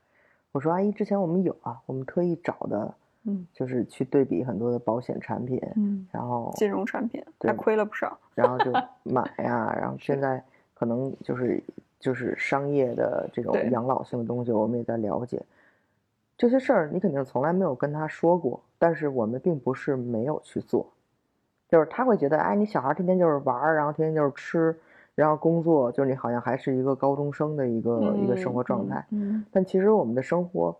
[0.51, 8.17] 我说，阿姨，之前我们有啊，我们特意找的，嗯就是去对比很多的保险产品，嗯，然后金融产品对还亏了不少。
[8.35, 8.71] 然后就
[9.03, 11.63] 买呀，然后现在可能就是
[11.99, 15.41] 就是商业的这种养老性的东西，我们也在了解。
[16.39, 20.89] 这些事儿你肯定从来没有跟他说过，但是我们并不是没有去做，
[21.67, 24.73] 就是他会觉得，哎，你小孩天天就是玩儿，然后天天就是吃，
[25.15, 29.06] 然后工作，就是你好像还是一个高中生的一个、一个生活状态。
[29.10, 30.73] 嗯，但其实我们的生活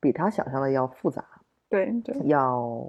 [0.00, 1.24] 比他想象的要复杂，
[1.70, 2.86] 对对，要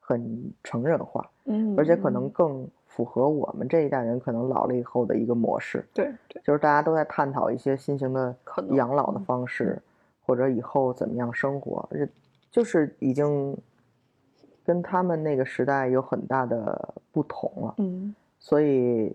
[0.00, 1.26] 很成人化。
[1.46, 8.36] 嗯，而且可能嗯更符合我们这一代人可能老了以后的一个模式，对对，就是大家都在探讨一些新型的
[8.72, 9.80] 养老的嗯方式，
[10.30, 12.08] 或者以后怎么样生活，这
[12.52, 13.56] 就是已经
[14.64, 17.74] 跟他们那个时代有很大的不同了。
[17.78, 19.12] 嗯所以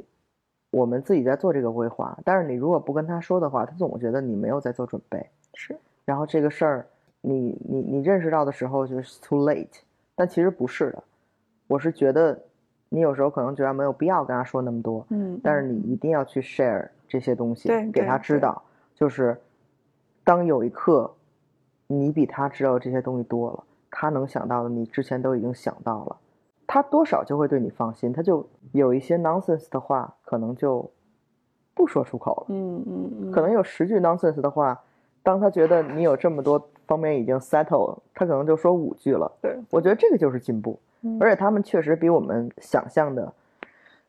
[0.72, 5.26] 我们自己在做这个规划，但是你如果不跟他说的话，他总觉得你没有在做准备。
[5.54, 6.86] 是，然后这个事儿，
[7.22, 9.80] 你你你认识到的时候就是 too late，
[10.16, 11.02] 但其实不是的。
[11.68, 12.38] 我是觉得
[12.90, 18.62] 你有时候可能觉得没有必要跟他说那么多，嗯，但是你一定要去 share 这些东西对给他知道，
[18.94, 19.36] 就是
[20.26, 21.10] 当有一刻
[21.88, 26.18] 你比他知道这些东西多了，他能想到的你之前都已经想到了，
[26.68, 30.90] 他多少就会对你放心，他就有一些 nonsense 的话可能就
[31.76, 32.46] 不说出口了。
[32.50, 34.82] 嗯嗯嗯，可能有十句 nonsense 的话，
[35.22, 39.32] 当他觉得你有这么多方面已经 settle，他可能就说五句了。
[39.42, 43.32] 对，我觉得这个就是进步，嗯而且他们确实比我们想象的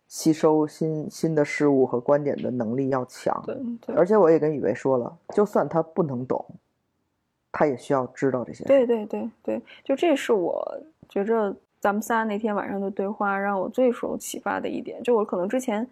[0.08, 3.42] 吸收新新的事物和观点的能力要强。
[3.46, 6.44] 对对而且我也跟雨薇说了，就算他不能懂，
[7.50, 8.64] 他也需要知道这些。
[8.64, 15.02] 对对对对，就这是我觉着咱们仨那天晚上的对话让我最受启发的一点。
[15.02, 15.86] 就我可能之前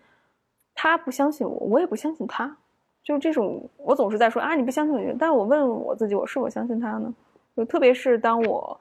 [0.74, 2.56] 他不相信我，我也不相信他，
[3.02, 7.12] 就这种我总是在说啊你不相信我，但是我问我自己，我是否相信他呢？
[7.56, 8.80] 就特别是当我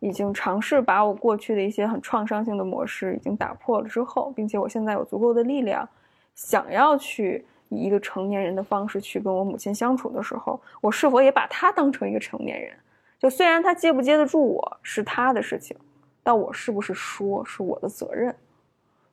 [0.00, 5.88] 已经尝试把我过去的一些很创伤性的模式已经打破了之后，并且我现在有足够的力量，
[6.34, 12.72] 想要去以一个成年人的方式去跟我母亲相处的时候，我是否也把她当成一个成年人？
[13.18, 15.76] 就虽然她接不接得住我是她的事情，
[16.22, 18.34] 但我是不是说是我的责任。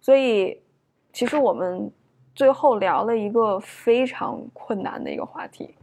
[0.02, 0.62] 所以，
[1.14, 1.90] 其实我们
[2.36, 5.74] 最后聊了一个非常困难的一个话题，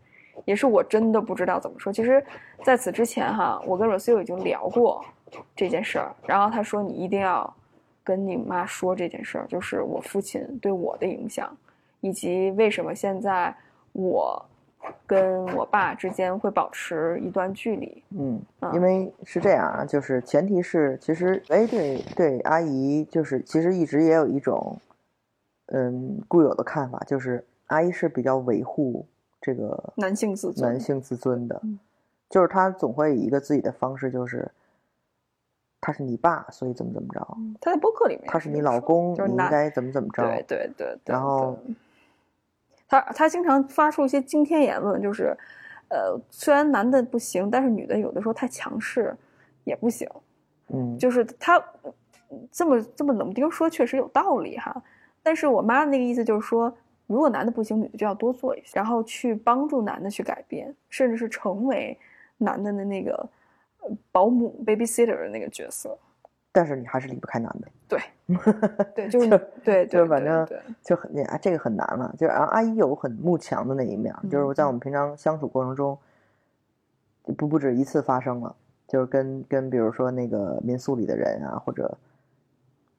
[0.44, 1.92] 也是我真的不知道怎么说。
[1.92, 2.24] 其实，
[2.64, 5.04] 在此之前哈，我跟 Rocio 已经聊过
[5.54, 7.52] 这件事儿，然后他说你一定要
[8.02, 11.56] 跟你妈说这件事儿，就是我父亲对我的影响，
[12.00, 13.54] 以及为什么现在
[13.92, 14.44] 我
[15.06, 18.02] 跟我爸之间会保持一段距离。
[18.18, 24.76] 嗯嗯，因为是这样啊，就是前提是，其实哎，对对，阿姨就是其实一直也有一种，
[25.66, 29.06] 嗯，固有的看法，就是阿姨是比较维护
[29.40, 31.78] 这个男性自尊，男性自尊的嗯，
[32.28, 34.50] 就是他总会以一个自己的方式，就是
[35.80, 41.58] 他是你爸，所以怎么怎么着，他在播客里面他是你老公，就是你应该怎么怎么着，对对对对，然后
[42.86, 45.36] 他他经常发出一些惊天言论，就是，
[45.88, 49.16] 呃，虽然男的不行，但是女的有的时候太强势
[49.64, 50.08] 也不行。
[50.72, 51.56] 嗯，就是他
[52.28, 54.82] 嗯这么这么冷不丁说，确实有道理哈。
[55.22, 56.72] 但是我妈那个意思就是说，
[57.14, 61.98] 如果男的不行，女的就要多做一些，然后去帮助男的去改变，甚至是成为
[62.38, 63.28] 男的的那个
[63.80, 65.98] 呃保姆 babysitter 的那个角色。
[66.52, 68.00] 但是你还是离不开男的，对，
[68.94, 70.46] 对，就是对对，就反正
[70.82, 72.12] 就很啊，这个很难了。
[72.18, 75.96] 就是然后阿姨有很慕强的那一面儿，就是嗯在我们平常相处过程中，
[77.36, 78.54] 不不止一次发生了。
[78.88, 81.96] 就是跟跟比如说那个民宿里的人啊，或者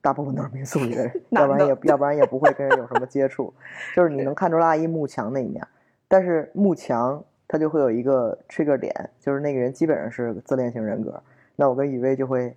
[0.02, 3.54] 大部分都是民宿里的人， 要不然也要不然也不会跟人有什么接触。
[3.96, 5.66] 就是你能看出来阿姨慕强那一面，
[6.08, 11.22] 但是慕强他就会有一个 trigger 点，就是那个人基本上是自恋型人格。
[11.56, 12.54] 那我跟雨薇就会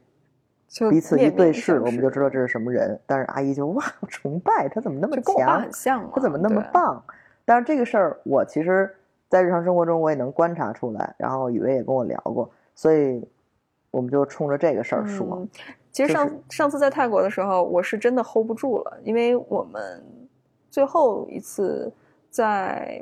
[0.89, 2.99] 彼此一对视，我们就知道这是什么人。
[3.05, 6.61] 但是阿姨就哇，崇拜他怎么那么强很，像嘛，他怎么那么？
[6.73, 7.03] 棒？
[7.43, 8.89] 但是这个事儿，我其实，
[9.29, 13.23] 在日常生活中我也能观察出来，然后雨薇也跟我聊过，所以
[13.91, 15.37] 我们就冲着这个事儿说。
[15.39, 15.49] 嗯，
[15.95, 20.03] 其实上、就是上次在泰国的时候，我是真的 hold 不住了，因为我们
[20.69, 21.89] 最后一次
[22.29, 23.01] 在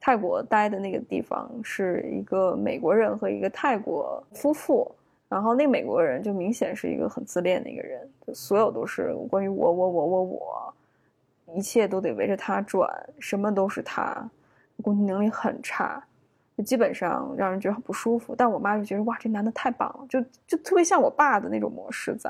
[0.00, 4.90] 泰国待的那个地方是一个美国人和一个泰国夫妇，
[5.28, 10.74] 然后那美国人就明显是一个很自恋的一个人，就所有都是关于我我我我我，
[11.54, 12.90] 一切都得围着他转，
[13.20, 14.28] 什么都是他，
[14.82, 16.04] 共情能力很差。
[16.58, 22.28] 就基本上让人觉得很不舒服，但我妈就觉得哇，这男的太棒了，就就特别像我爸的那种模式在。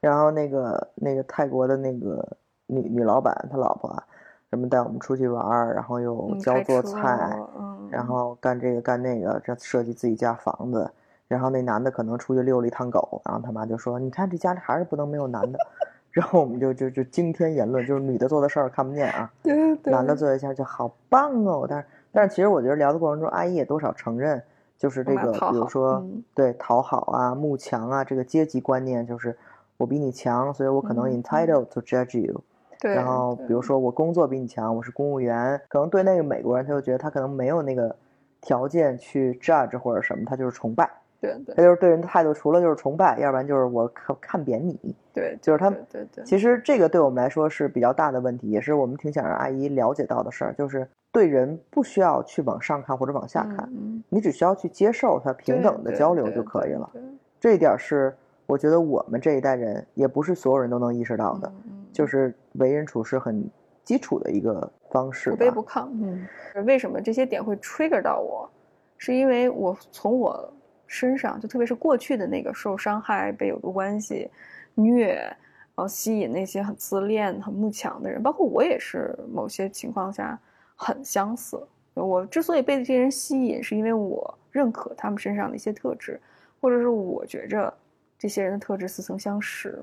[0.00, 2.26] 然后那个那个泰国的那个
[2.64, 4.02] 女女老板，她老婆啊，
[4.48, 10.90] 什么带我们出去玩儿，然后又嗯，教做菜，嗯，然后干这个干那个，这设计自己家房子。
[11.28, 15.58] 然后那男的可能出去遛了一趟狗，然后他妈就说：“你看这家里还是不能没有男的。
[16.10, 21.66] ”然后我们就就就惊天言论，就是女的做的事儿看不见啊，对对，男的做一下就好棒哦。
[21.68, 24.42] 但是但是其实我觉得聊的过程中，阿姨也多少承认，
[24.78, 29.36] 就是这个，比如说、嗯对讨好啊、慕强啊，这个阶级观念，就是
[29.76, 32.42] 我比你强，所以我可能嗯 entitled to judge you。
[32.80, 37.94] 对，然后比如说我工作比你强，我是公务员，可能对那个美国人他就觉得他可能没有那个
[38.40, 40.90] 条件去 judge 或者什么，他就是崇拜，
[41.20, 44.76] 对对他就是对人的态度除了就是崇拜，要不然就是我看看扁你。
[45.12, 56.88] 对，就是他对对对，其实这个对我们来说是比较大的问题，也是我们挺想让阿姨了解到的事儿，就是对人不需要去往上看或者往下看，嗯，你只需要去接受他平等的交流就可以了。
[56.92, 57.02] 对
[57.38, 58.16] 这一点是
[58.46, 61.52] 我觉得我们这一代人，也不是所有人都能意识到的，
[61.92, 63.44] 就是为人处事很
[63.84, 65.30] 基础的一个方式。
[65.30, 65.88] 不卑不亢。
[65.92, 66.26] 嗯，
[66.64, 68.48] 为什么这些点会 trigger 到我？
[68.96, 70.52] 是因为我从我
[70.92, 74.28] 身上，就特别是过去的那个受伤害、被有毒关系
[74.74, 75.36] 虐，然
[75.76, 80.36] 后吸引那些很自恋、很慕强的人，包括我也是某些情况下
[80.74, 81.56] 很相似。
[81.94, 86.20] 我之所以被这些人吸引，是因为我认可他们身上的一些特质，
[86.60, 87.72] 或者是我觉着
[88.18, 89.80] 这些人的特质似曾相识。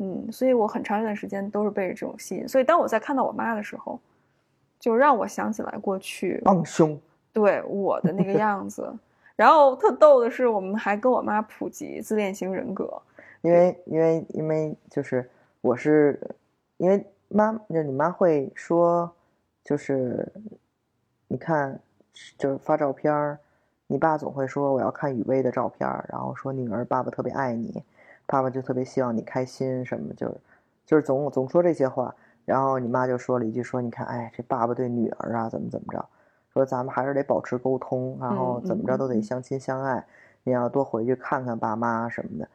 [0.00, 2.46] 嗯，所以我很长一段时间都是被这种吸引。
[2.46, 3.98] 所以当我在看到我妈的时候，
[4.78, 7.00] 就让我想起来过去帮凶，
[7.32, 8.92] 对我的那个样子。
[9.42, 13.02] 然后特逗的是，我们还跟我妈普及自恋型人格。
[13.40, 15.28] 因为因为因为就是
[15.60, 16.16] 我是
[16.76, 19.12] 因为妈，那你妈会说，
[19.64, 20.32] 就是
[21.26, 21.76] 你看，
[22.38, 23.36] 就是发照片儿，
[23.88, 27.82] 你爸总会说我要看雨薇的照片儿，然后说女儿爸爸特别爱你，
[28.26, 30.34] 爸爸就特别希望你开心什么，就是
[30.86, 32.14] 就是总总说这些话。
[32.44, 36.08] 然后你妈就说了一句说，你看，哎，这爸爸对女儿啊怎么怎么着，
[36.52, 40.04] 说咱们还是得保持沟通，然后怎么着都得相亲相爱，
[40.44, 42.48] 你要多回去看看爸妈什么的。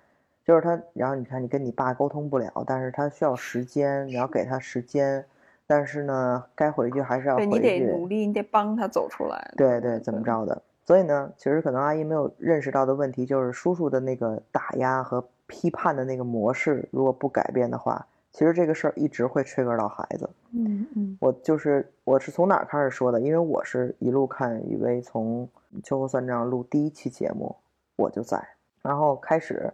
[0.46, 5.26] 就是他，然后你看你跟你爸沟通不了，但是他需要时间，你要给他时间，
[5.66, 7.50] 但是呢，该回去还是要回去。
[7.50, 9.54] 对你得努力，你得帮他走出来。
[9.58, 10.62] 对对，怎么着的？
[10.86, 20.30] 所以呢，其实可能阿姨没有认识到的问题，就是叔叔的那个打压和批判的那个模式，如果不改变的话，其实这个事儿一直会 trigger 到孩子。
[20.52, 23.20] 嗯嗯，我就是我是从哪儿开始说的？
[23.22, 25.50] 因为我是一路看雨薇从
[25.84, 27.56] 秋后算账录第一期节目，
[27.96, 28.48] 我就在，
[28.82, 29.72] 然后开始。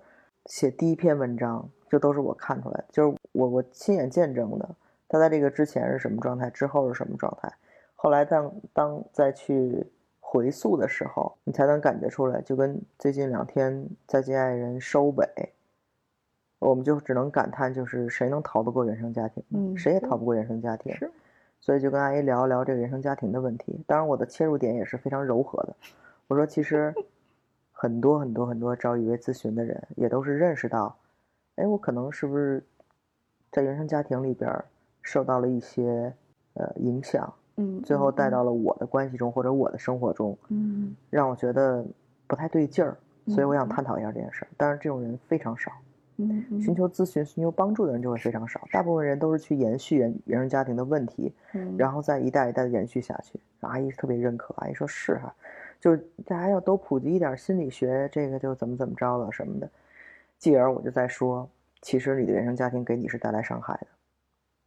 [0.48, 4.70] 写第一篇文章，这都是我看出来，就是我我亲眼见证的。
[5.08, 7.50] 他在这个之前是什么状态，之后是什么状态？
[7.96, 9.88] 后来当当再去
[10.20, 12.42] 回溯的时候，你才能感觉出来。
[12.42, 13.72] 就跟最近两天
[14.06, 15.26] 《再见爱人》收尾，
[16.64, 19.44] 我们就只能感叹，就是谁能逃得过原生家庭？
[19.50, 20.94] 嗯，谁也逃不过原生家庭。
[20.96, 21.12] 是，
[21.60, 23.84] 所以就跟阿姨聊一聊这个原生家庭的问题。
[23.86, 25.76] 当然，我的切入点也是非常柔和的。
[26.28, 26.94] 我说，其实。
[27.76, 30.96] 很多很多很多找雨薇咨询的人，也都是认识到，
[31.56, 32.64] 哎，我可能是不是
[33.52, 34.50] 在原生家庭里边
[35.02, 36.14] 受到了一些
[36.54, 41.86] 呃影响，嗯，最后带到了我的关系中或者我的生活中，嗯，让我觉得
[42.26, 42.96] 不太对劲儿，
[43.28, 44.48] 所以我想探讨一下这件事儿。
[44.56, 45.70] 但是这种人非常少，
[46.18, 53.40] 嗯，寻求咨询、寻求帮助的人就会非常少，大部分人都是去延续原原生家庭的问题，嗯，然后再一代一代的延续下去。
[53.62, 55.34] 阿姨特别认可，阿姨说是哈。
[55.80, 59.70] 就大家要都普及一点心理学，这个就怎么怎么着了什么的。
[60.38, 61.50] 继而我就在说，
[61.82, 63.88] 其实你的原生家庭给你是带来伤害的，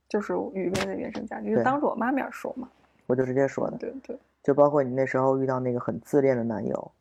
[0.09, 2.69] 就是愚昧的原生家庭，就当着我妈面说嘛。
[3.07, 4.19] 我就直接说的，对对。
[4.43, 6.93] 就包括你那时候遇到那个很自恋的男友，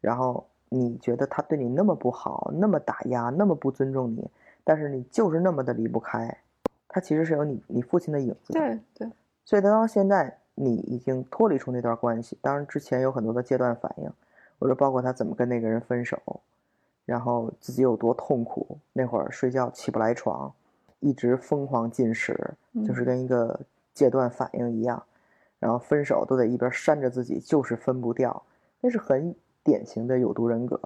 [0.00, 4.26] 然后你觉得他对你那么不好，那么打压，那么不尊重你，
[4.64, 6.38] 但是你就是那么的离不开，
[6.88, 8.54] 他其实是有你你父亲的影子。
[8.54, 9.10] 对对。
[9.44, 10.38] 所以，等到现在。
[10.56, 14.12] 你已经脱离出那段关系，当然之前有很多的阶段反应，
[14.58, 16.20] 我说包括他怎么跟那个人分手，
[17.06, 20.52] 然后自己有多痛苦，那会儿睡觉起不来床，
[20.98, 22.38] 一直疯狂进食，
[22.86, 23.58] 就是跟一个
[23.94, 25.02] 戒断反应一样，
[25.58, 28.42] 然后分手都得一边扇着自己，就是分不掉，
[28.82, 29.34] 那是很
[29.64, 30.78] 典型的有毒人格。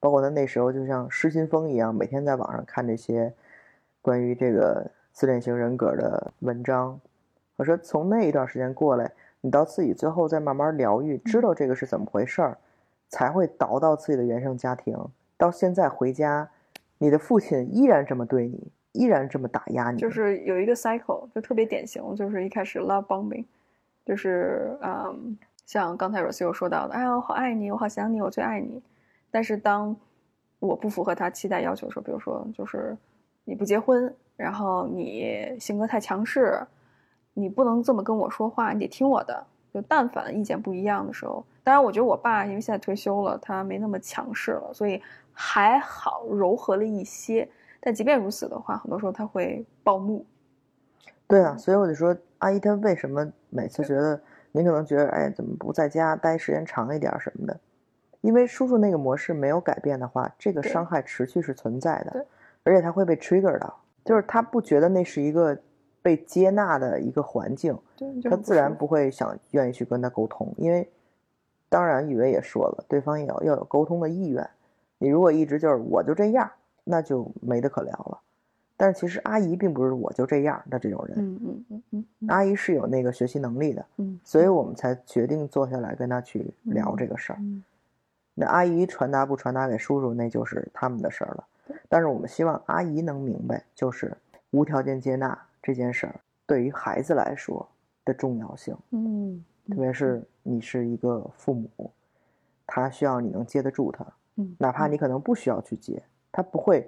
[0.00, 3.32] 包括他那时候就像失心疯一样，每天在网上看这些
[4.02, 7.00] 关于这个自恋型人格的文章。
[7.56, 9.10] 我说，从那一段时间过来，
[9.40, 12.58] 你到自己最后再慢慢疗愈，知道这个是怎么回事儿，
[13.08, 14.98] 才会倒到自己的原生家庭。
[15.38, 16.50] 到现在回家，
[16.98, 19.98] 你的父亲依然这么对你，依然这么打压你。
[19.98, 23.46] 就是有一个 cycle，就特别典型，就是一开始 love bombing，
[24.04, 28.82] 就是嗯，像刚才 r o s 说到的，哎呀，我好爱你，我好想你，我最爱你。
[29.30, 29.96] 但是当
[30.58, 32.96] 我不符合他期待要求的时候，比如说就是
[33.44, 36.60] 你不结婚，然后你性格太强势。
[37.36, 39.44] 你不能这么跟我说话，你得听我的。
[39.72, 45.02] 就但凡意见不一样的时候，当然，我觉得我爸因为现在退休了，他没那么强势了，所以
[45.32, 47.48] 还好柔和了一些。
[47.80, 50.24] 但即便如此的话，很多时候他会暴怒。
[51.26, 54.20] 对啊，所以我就说，阿姨她为什么每次觉得
[54.56, 57.60] 你可能觉得，哎，怎么不在家待时间长一点什么的？
[58.20, 62.24] 因为叔叔那个模式没有改变的话，这个伤害持续是存在的，
[62.62, 65.58] 而且他会被 trigger 到，就是他不觉得那是一个。
[66.04, 67.74] 被接纳的一个环境，
[68.24, 70.86] 他自然不会想愿意去跟他沟通，因为
[71.70, 74.46] 当然雨薇也说了，对方也要要有沟通的意愿。
[74.98, 76.50] 你如果一直就是我就这样，
[76.84, 78.20] 那就没得可聊了。
[78.76, 87.38] 但是其实阿姨并不是我就这样的这种人，嗯嗯嗯嗯，阿姨是有那个学习能力的，嗯，所以我们才决定坐下来跟她去聊这个事儿。
[88.34, 91.44] 那阿姨传达不传达给叔叔，那就是他们的事儿了。
[91.88, 94.16] 但是我们希望阿姨能明白，就是
[94.50, 95.38] 无条件接纳。
[95.62, 97.66] 这件事儿对于孩子来说
[98.04, 101.90] 的重要性，嗯，特别是你是一个父母，
[102.66, 104.04] 他需要你能接得住他，
[104.36, 106.86] 嗯，哪怕你可能不需要去接，他不会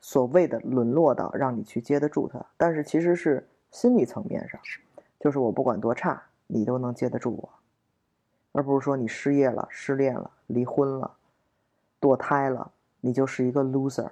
[0.00, 4.60] 所谓的沦落到让你去接得住他，但是其实是心理层面上，
[5.18, 7.48] 就是我不管多差，你都能接得住我，
[8.52, 11.16] 而不是说你失业了、失恋了、离婚了、
[12.00, 12.70] 堕胎了，
[13.00, 14.08] 你就是一个 loser，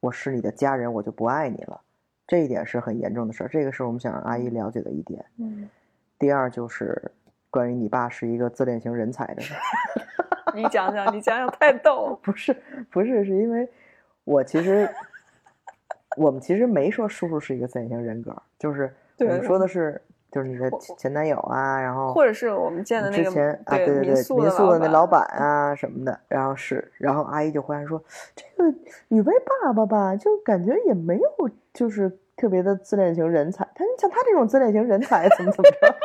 [0.00, 1.80] 我是你的家人，我就不爱你了。
[2.26, 5.24] 这一点是很严重的事儿，这个是我们想让阿姨了解的一点。
[5.36, 5.68] 嗯，
[6.18, 7.12] 第二就是
[7.50, 9.60] 关于你爸是一个自恋型人才的事儿。
[10.54, 12.16] 你讲讲，你讲讲，太逗了。
[12.22, 12.56] 不是，
[12.90, 13.68] 不是，是因为
[14.24, 14.88] 我其实
[16.16, 20.00] 我们其实没说叔叔是一个自恋型人格，就是我们说的是
[20.30, 24.14] 就是你的前前男友啊，然后或者是我们见的那个之前啊，对对对，民
[24.50, 28.02] 宿的那老板板啊什么的，然后是，然后阿姨就忽然说，
[28.34, 28.70] 这个
[29.08, 35.96] 雨薇爸爸吧，就感觉也没有就是特别的自恋型人才，他像他这种自恋型人才怎么怎么着，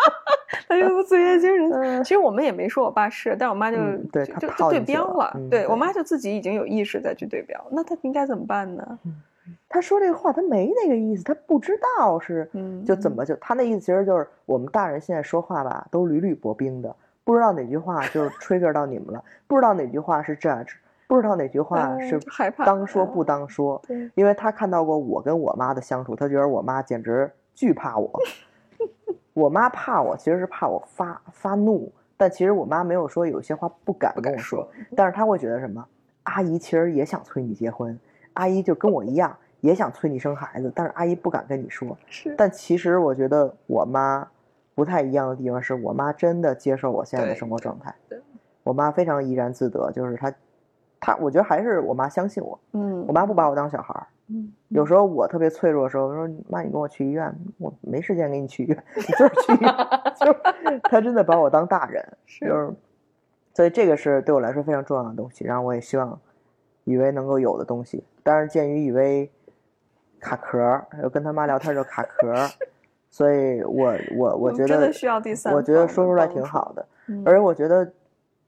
[0.68, 1.70] 他又不自恋型人。
[1.72, 5.30] 嗯其实我们也没说我爸是，但我妈就、嗯对就就就对标了。
[5.34, 8.98] 对嗯对我妈就自己已经有意识再去对标，那他应该怎么办呢？
[9.68, 20.72] 他说这个话他没那个意思，他不知道是嗯，就怎么就他那意思其实就是我们大人现在说话吧都屡屡薄冰的，不知道哪句话就 trigger 到你们了，不知道哪句话是 judge，
[21.06, 22.20] 不知道哪句话嗯是
[22.64, 28.10] 当说不当说，对因为他看到过我跟我妈的相处，他觉得我妈简直惧怕我。
[29.32, 35.86] 我妈怕我，其实是怕我发发怒，但其实我妈没有说有些话不敢跟我说，但是她会觉得什么？
[36.22, 37.98] 阿姨其实也想催你结婚，
[38.32, 41.96] 阿姨就跟我一样，也想催你生孩子，但是阿姨不敢跟你说。
[42.06, 44.26] 是但其实我觉得我妈
[44.74, 47.94] 不太一样的地方是我妈真的接受我现在的生活状态，
[48.62, 50.32] 我妈非常怡然自得，就是她，
[51.00, 54.06] 她我觉得还是我妈相信我，嗯，我妈不把我当小孩儿。
[54.28, 59.72] 嗯有时候我特别脆弱的时候，我说妈，你跟我去医院，我没时间给你去医院， 你自个儿去医院。
[60.18, 62.74] 就是她真的把我当大人，是就是，
[63.54, 65.44] 所以这个是对我来说非常重要的东西。
[65.44, 66.18] 然后我也希望
[66.84, 69.30] 雨薇能够有的东西，但是鉴于雨薇
[70.18, 70.82] 卡壳
[71.12, 72.48] 跟他妈聊天就卡壳儿，
[73.08, 76.84] 所以我我我觉得真的需要第三我觉得说出来挺好的。
[77.06, 77.88] 嗯而且我觉得，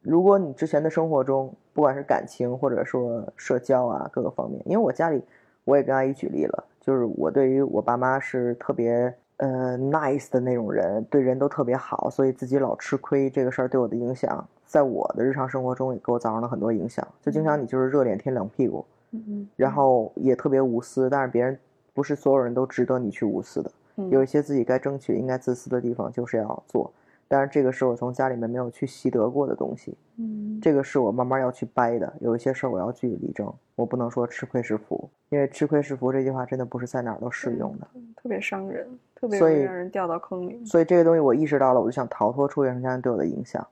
[0.03, 5.23] 如果你之前的生活中，不管是感情或者说社交啊各个方面，因为我家里
[5.63, 17.07] 我也跟阿姨举例了，就是我对于我爸妈是特别呃 nice 的那种人，对人都特别好，所以自己老吃亏这个事儿对我的影响，在我的日常生活中也给我造成了很多影响。
[17.23, 21.57] 就经常你就是热脸贴冷屁股，嗯然后也特别无私，但是别人
[21.95, 23.71] 不是所有人都值得你去无私的。
[23.99, 26.91] 嗯有一些自己该争取、应该自私的地方，就是要做。
[27.29, 32.13] 但是这个是我从家里面没有去习得过的东西，嗯这个是我慢慢要去掰的。
[32.21, 37.87] 有一些事儿我要据理力争，我不能说吃亏是福，因为吃亏是福这句话真的不是在哪儿都适用的。
[38.17, 40.65] 特别伤人，特别容易让人掉到坑里。
[40.65, 43.65] 所以这个东西我意识到了，我就想逃脱出原生家庭对我的影响。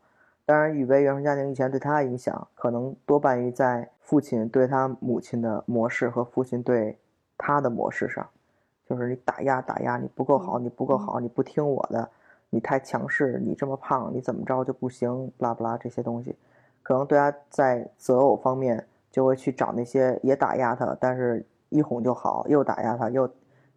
[0.45, 6.97] 当然，雨薇原生家庭以前对他的影响，可能多半于在父亲对他母亲的模式和父亲对
[7.37, 8.25] 他的模式上，
[8.89, 12.09] 就是你打压打压，你不够好，你不够好，你不听我的，
[12.57, 16.35] 你太强势，你这么胖，你怎么着就不行，不拉不拉这些东西，
[16.83, 23.31] 可能对他在择偶方面就会去找那些也打压他，但是一哄就好，又打压他，又，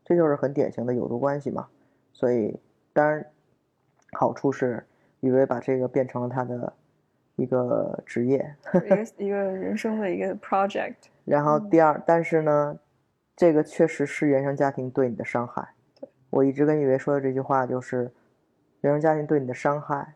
[0.06, 1.68] 这就是很典型的有毒关系嘛。
[2.14, 2.58] 所以，
[2.94, 3.26] 当然，
[4.14, 4.86] 好处是
[5.20, 6.72] 雨薇把这个变成了他的
[7.36, 8.56] 一个职业。
[8.86, 10.96] 一个一个人生的一个 project。
[11.26, 12.80] 然后第二，但是呢，
[13.36, 15.68] 这个确实是原生家庭对你的伤害。
[16.30, 18.12] 我一直跟雨薇说的这句话就是，
[18.82, 20.14] 原生家庭对你的伤害，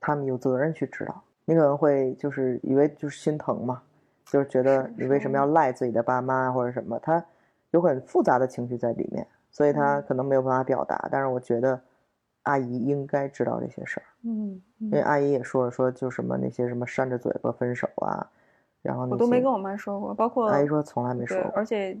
[0.00, 1.22] 他们有责任去知道。
[1.44, 3.82] 你可能会就是以为就是心疼嘛，
[4.26, 7.24] 就是觉得你为什么要赖自己的爸妈或者什么，他
[7.70, 11.08] 有很复杂的情绪在里面，所以他嗯可能没有办法表达。
[11.10, 11.80] 但是我觉得
[12.42, 14.04] 阿姨应该知道这些事儿。
[14.24, 18.30] 嗯，因为阿姨也说了，说就什么那些什么扇着嘴巴分手啊，
[18.82, 21.96] 然后我都没跟我妈说过，包括阿姨说从来没说，过而且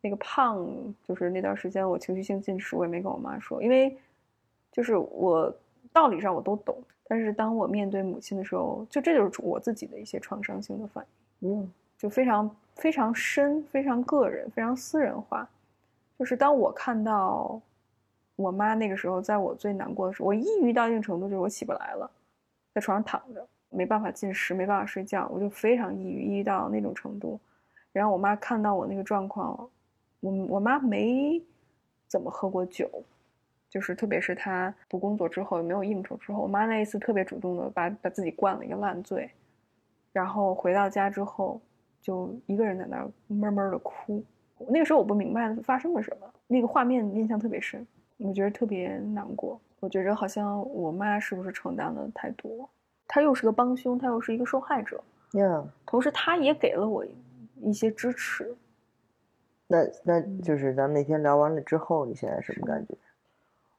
[0.00, 0.66] 那个胖，
[1.02, 3.94] 就是那段时间我情绪性进食，我也没跟我妈说，因为
[4.74, 5.54] 就是我
[5.92, 11.06] 道理上我都懂，但是当我面对母亲的时候，就这就是我自己的一些创伤性的反
[11.38, 15.48] 应，嗯就非常非常深、非常个人、非常私人化。
[16.18, 17.60] 就是当我看到
[18.34, 22.10] 我妈那个时候，在我最难过的时候，我抑郁到一定程度，就是我起不来了，
[22.74, 27.38] 在床上躺着，没办法进食，没办法睡觉，我就非常抑郁，抑郁到那种程度。
[27.92, 29.68] 然后我妈看到我那个状况，
[30.18, 31.40] 我我妈没
[32.08, 32.90] 怎么喝过酒，
[33.74, 39.28] 就是特别是他不工作之后，也没有应酬之后，我妈那一次特别主动的把把自己灌了一个烂醉，
[40.12, 41.60] 然后回到家之后，
[42.00, 44.22] 就一个人在那儿闷闷的哭。
[44.68, 47.84] 那个时候我不明白发生了什么，那个画面印象特别深，
[48.18, 49.60] 我觉得特别难过。
[49.80, 52.70] 我觉着好像我妈是不是承担了太多？
[53.08, 55.02] 她又是个帮凶，她又是一个受害者，
[55.32, 57.04] 呀，同时她也给了我
[57.56, 58.54] 一些支持。
[59.66, 62.94] 那那嗯就是咱们那天聊完了之后，你现在什么感觉？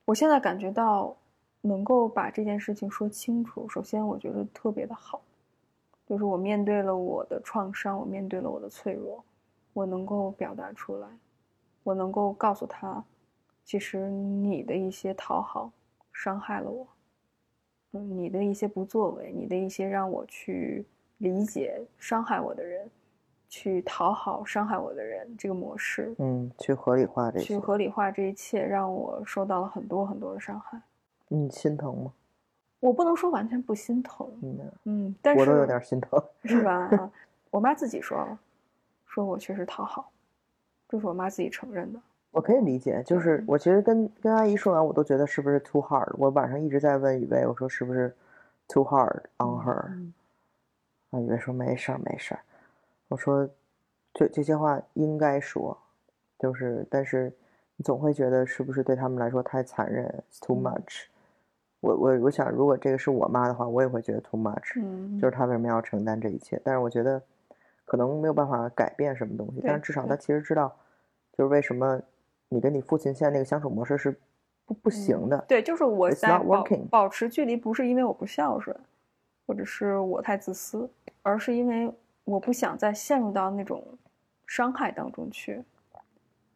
[0.06, 1.18] 我现在感觉到
[1.62, 5.20] 能够把这件事情说清楚，首先我觉得特别的好，
[6.06, 9.24] 就是我面对了我的创伤，我面对了我的脆弱，
[9.74, 11.08] 我能够表达出来，
[11.82, 13.04] 我能够告诉他，
[13.64, 15.72] 其实你的一些讨好
[16.14, 16.88] 伤害了我，
[17.90, 20.86] 你的一些不作为，你的一些让我去
[21.18, 22.88] 理解伤害我的人，
[23.56, 30.78] 去讨好伤害我的人这个模式，嗯，去合理化这些，去合理化这一切，让我受到了很多很多的伤害。
[31.30, 32.12] 你心疼吗？
[32.82, 36.22] 我不能说完全不心疼，嗯，嗯，但是我都有点心疼。
[36.44, 36.74] 是吧？
[37.00, 37.10] 啊，
[37.50, 38.38] 我妈自己说了，
[39.06, 40.12] 说我确实讨好，
[40.90, 42.00] 这是我妈自己承认的。
[42.32, 46.14] 我可以理解，就是我其实跟跟阿姨说完，我都觉得是不是 too hard。
[46.18, 48.14] 我晚上一直在问雨薇，我说是不是
[48.68, 49.86] too hard on her？
[49.92, 50.14] 嗯
[51.12, 52.42] 啊，雨薇说没事儿没事儿。
[53.08, 53.48] 我说
[54.14, 55.78] 这这些话应该说，
[56.40, 57.32] 就是但是
[57.76, 61.04] 你总会觉得是不是对他们来说太残忍 too 嗯 much。
[61.82, 64.82] 我我我想，如果这个是我妈的话，我也会觉得 too much。
[64.82, 66.60] 嗯，就是她为什么要承担这一切？
[66.64, 67.22] 但是我觉得
[67.86, 70.76] 可能没有办法改变什么东西，但是至少她其实知道，
[71.38, 72.02] 就是为什么
[72.50, 74.18] 你跟你父亲现在那个相处模式是
[74.66, 75.46] 不不行的。
[75.48, 76.40] 对，就是我在
[76.90, 78.76] 保持距离，不是因为我不孝顺，
[79.46, 80.90] 或者是我太自私，
[81.22, 81.94] 而是因为
[82.26, 83.84] 我不想再陷入到那种
[84.46, 85.64] 伤害当中去。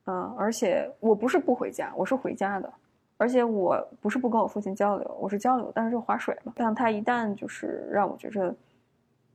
[0.05, 2.73] 嗯，而且我不是不回家，我是回家的，
[3.17, 6.53] 而且我不是不跟我父亲交流，我是交流，但是就划水了。
[6.55, 8.53] 但他一旦就是让我觉着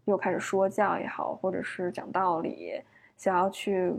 [0.07, 2.81] 又开始说教也好，或者是讲道理，
[3.17, 3.95] 想要去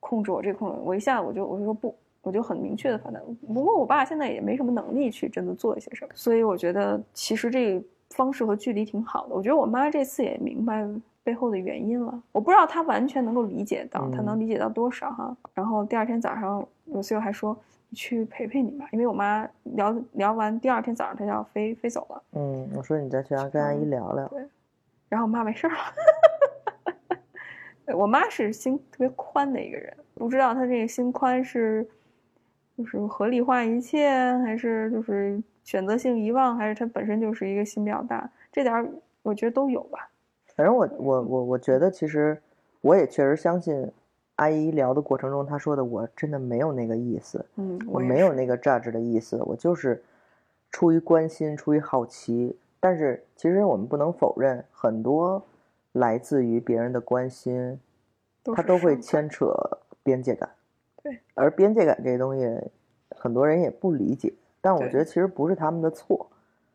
[0.00, 3.22] 控制我这控制我，一下我就我就说不，我就很明确的反弹。
[3.46, 9.34] 不过我爸现在也没什么能力去真的做一些什么，所以我觉得其实这方式和距离挺好的。
[9.34, 10.86] 我觉得我妈这次也明白
[11.28, 15.36] 背后的原因了，我不知道他完全能够理解到，他能理解到多少哈。
[15.52, 17.54] 然后第二天早上，罗西欧还说。
[17.90, 22.22] 你去陪陪你妈，因为我妈聊聊完，第二天早上她就要飞飞走了。
[22.32, 24.26] 嗯，我说你再去跟阿姨聊聊。
[24.28, 24.42] 对，
[25.08, 25.78] 然后我妈没事儿了。
[27.86, 31.86] 对 我妈是心特别宽的一个人，不知道她这个心宽是
[32.76, 34.10] 就是合理化一切，
[34.44, 40.10] 还是就是选择性遗忘，还是她本身就是一个心比较大，这点我觉得都有吧。
[40.58, 42.36] 反正我我我我觉得其实
[42.80, 43.92] 我也确实相信
[44.34, 50.02] 阿姨聊的过程中她说的，我真的没有那个意思，嗯，我没有那个 judge 的意思，我就是
[50.72, 52.56] 出于关心，出于好奇。
[52.80, 55.40] 但是其实我们不能否认，很多
[55.92, 57.78] 来自于别人的关心，
[58.42, 59.54] 它都会牵扯
[60.02, 60.50] 边界感。
[61.04, 62.52] 对，而边界感这个东西，
[63.10, 64.34] 很多人也不理解。
[64.60, 66.26] 但我觉得其实不是他们的错，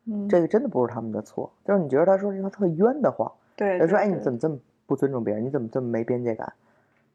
[0.06, 1.50] 嗯，这个真的不是他们的错。
[1.66, 5.44] 就是你觉得他说这句话特冤的话，对，就说哎，你怎么这么不尊重别人？
[5.44, 6.52] 你怎么这么没边界感？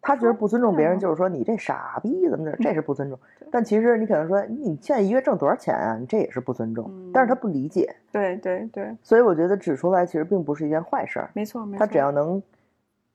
[0.02, 3.20] 他觉得不尊重别人，嗯就是说你这傻逼怎么着，这是不尊重。
[3.52, 5.98] 但其实你可能说，你现在一月挣多少钱啊？
[6.00, 6.90] 你这也是不尊重。
[7.14, 11.30] 但是他不理解，对对对，所以我觉得指出来其实并不是一件坏事儿。
[11.34, 11.80] 没错没错。
[11.80, 12.42] 他只要能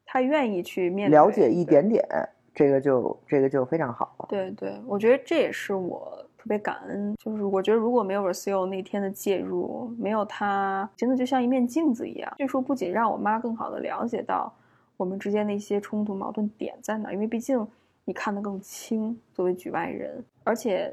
[0.05, 2.07] 他愿意去面对了解一点点，
[2.55, 4.27] 这个就这个就非常好了。
[4.29, 12.31] 对对，我觉得这也是我特别感恩，就是我觉得如果没有 Rosio 那天的介入，没有他，真的就像一面镜子一样。
[12.37, 14.53] 这书不仅让我妈更好的了解到
[14.99, 17.67] 我们之间的一些冲突矛盾点在哪，因为毕竟
[18.05, 20.93] 你看得更清，作为局外人，而且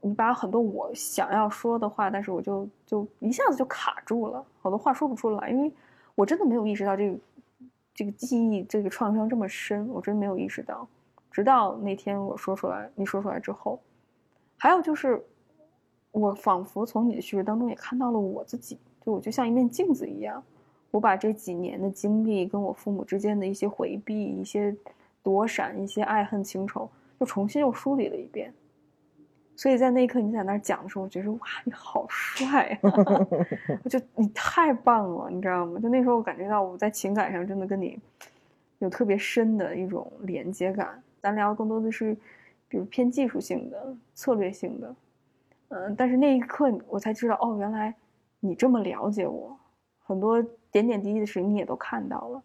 [0.00, 5.72] 你把很多我想要说的话，但是我就就一下子就卡住了，好多话说不出来，因为
[6.16, 7.18] 我真的没有意识到这个
[7.94, 10.84] 这个记忆这个创伤这么深，我真没有意识到。
[11.30, 13.78] 直到那天我说出来，你说出来之后，
[14.62, 15.18] 还有就是，
[16.12, 20.42] 我仿佛从你的叙事当中也看到了我自己，就我就像一面镜子一样，
[20.90, 24.76] 我把这几年的经历跟我父母之间的一些回避、一些
[25.22, 26.90] 躲闪、一些爱恨情仇，
[27.20, 28.52] 又重新又梳理了一遍。
[29.56, 32.92] 所以在那一刻你在那儿讲的时候，我觉得哇，你好帅啊！
[33.82, 35.80] 我就你太棒了，你知道吗？
[35.80, 37.98] 就那时候我感觉到我在情感上真的跟你
[38.80, 41.02] 有特别深的一种连接感。
[41.22, 42.16] 咱聊更多的是，
[42.70, 44.94] 比如偏技术性的、策略性的，
[45.68, 47.92] 嗯，但是那一刻我才知道，哦，原来
[48.38, 49.58] 你这么了解我，
[49.98, 50.40] 很多
[50.70, 52.42] 点点滴滴的事情你也都看到了，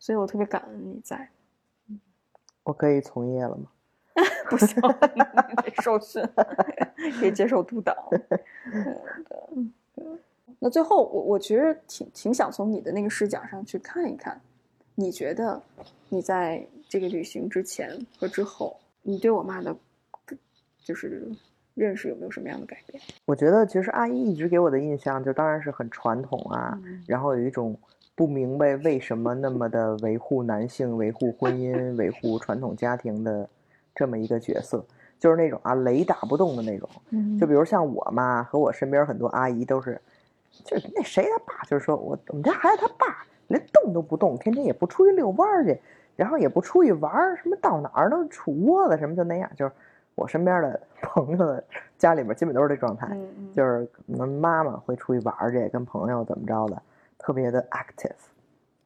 [0.00, 1.30] 所以我特别感恩你在。
[2.64, 3.70] 我可以从业了吗？
[4.50, 4.74] 不行，
[5.14, 6.20] 你得受训，
[7.22, 7.94] 得接受督导。
[10.58, 14.38] 那最后，我我其实挺挺想从你的那个视角上去看一看，
[14.96, 15.62] 你觉得
[16.08, 19.74] 你在这个旅行之前和之后，你对我妈的，
[20.84, 21.30] 就是
[21.74, 23.02] 认识有没有什么样的改变？
[23.24, 27.78] 我觉得其实阿姨一直给我的印象就当然是很传统啊，嗯然后有一种
[28.14, 33.48] 不明白为什么那么的维护男性、维护婚姻、维护传统家庭的
[33.94, 34.84] 这么一个角色，
[35.18, 36.88] 就是那种啊雷打不动的那种。
[37.10, 39.98] 嗯就比如像我妈和我身边很多阿姨都是，
[40.64, 45.80] 就是那谁他爸，就是说我我们家孩子他爸连动都不动，天天也不出去遛弯去，
[46.20, 49.72] 然后也不出去玩儿，什么到哪儿都杵窝子什么就那样，就是
[50.14, 51.64] 我身边的朋友的
[51.96, 53.08] 家里边基本都是这状态。
[53.12, 56.82] 嗯嗯，就是可能妈妈会出去玩儿去，跟朋友怎么着的，
[57.16, 58.12] 特别的 active。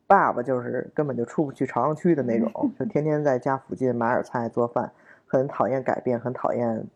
[0.06, 4.88] 爸爸就是根本就出不去朝阳区的那种，就天天在家附近买点菜做饭，
[5.26, 6.86] 很讨厌改变，很讨厌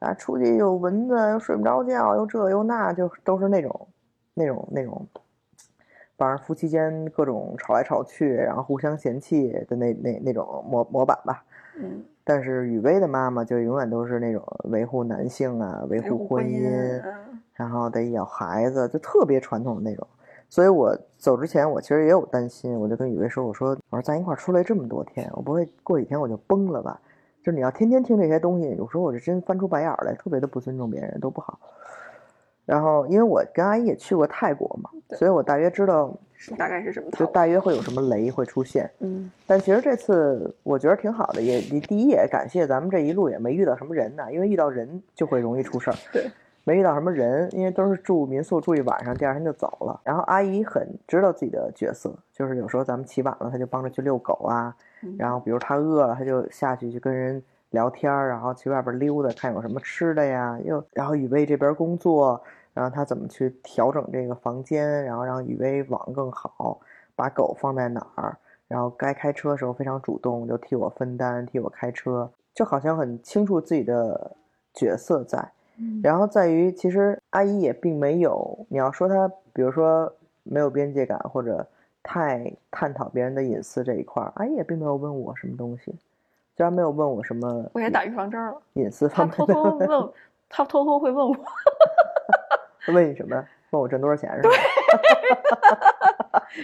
[0.00, 3.88] 啊，出去有蚊子又睡不着觉，又这又那，就都是那种
[4.34, 5.06] 那种那种，
[6.20, 11.42] 反正夫妻间各种吵来吵去，然后互相嫌弃的那那那种模模板吧。
[11.78, 20.06] 嗯，但是雨薇的妈妈就永远都是那种维护男性啊，维护婚姻，嗯然后得养孩子，就特别传统的那种。
[20.50, 27.00] 所以我走之前，我其实也有担心，我就跟雨薇说：“我说，我说咱一块儿出来这么多天，我不会过几天我就崩了吧？
[27.42, 31.58] 就是你要天天听这些东西，有时候我这真翻出白眼来，特别的不尊重别人，都不好。”
[32.70, 37.10] 然后，因为我跟阿姨也去过泰国嘛，所以我大约知道，是大概是什么？
[37.10, 38.88] 就大约会有什么雷会出现。
[39.00, 45.96] 嗯但其实这次我觉得挺好的，也第第一也感谢咱们这一路也没遇到什么人呐，因为遇到人就会容易出事儿。
[46.12, 46.30] 对，
[46.62, 50.00] 没遇到什么人，因为都是住民宿住一晚上，第二天就走了。
[50.04, 60.56] 然后阿姨很知道自己的角色，就是有时候咱们起晚了，她就帮着去遛狗啊，嗯然后比如她饿了，她就下去去跟人聊天儿，然后去外边溜达，看有什么吃的呀。
[60.64, 62.40] 又然后雨薇这边工作，
[62.72, 66.78] 然后他怎么去调整这个房间，然后让雨薇网更好，
[67.14, 68.36] 把狗放在哪儿，
[68.68, 74.36] 然后该开车的时候非常主动，就替我分担，替我开车，就好像很清楚自己的
[74.72, 75.38] 角色在。
[75.82, 80.12] 嗯然后在于，其实阿姨也并没有，你要说她，比如说
[80.42, 81.66] 没有边界感或者
[82.02, 85.94] 太探讨别人的隐私这一块儿，阿姨也并没有问我什么东西，
[86.54, 88.60] 虽然没有问我什么我也打预防针儿了。
[88.74, 90.12] 隐私他方面偷偷，问，
[90.50, 91.34] 他偷偷会问我，
[92.88, 93.36] 问你什么？
[93.70, 94.50] 问我挣多少钱是吧？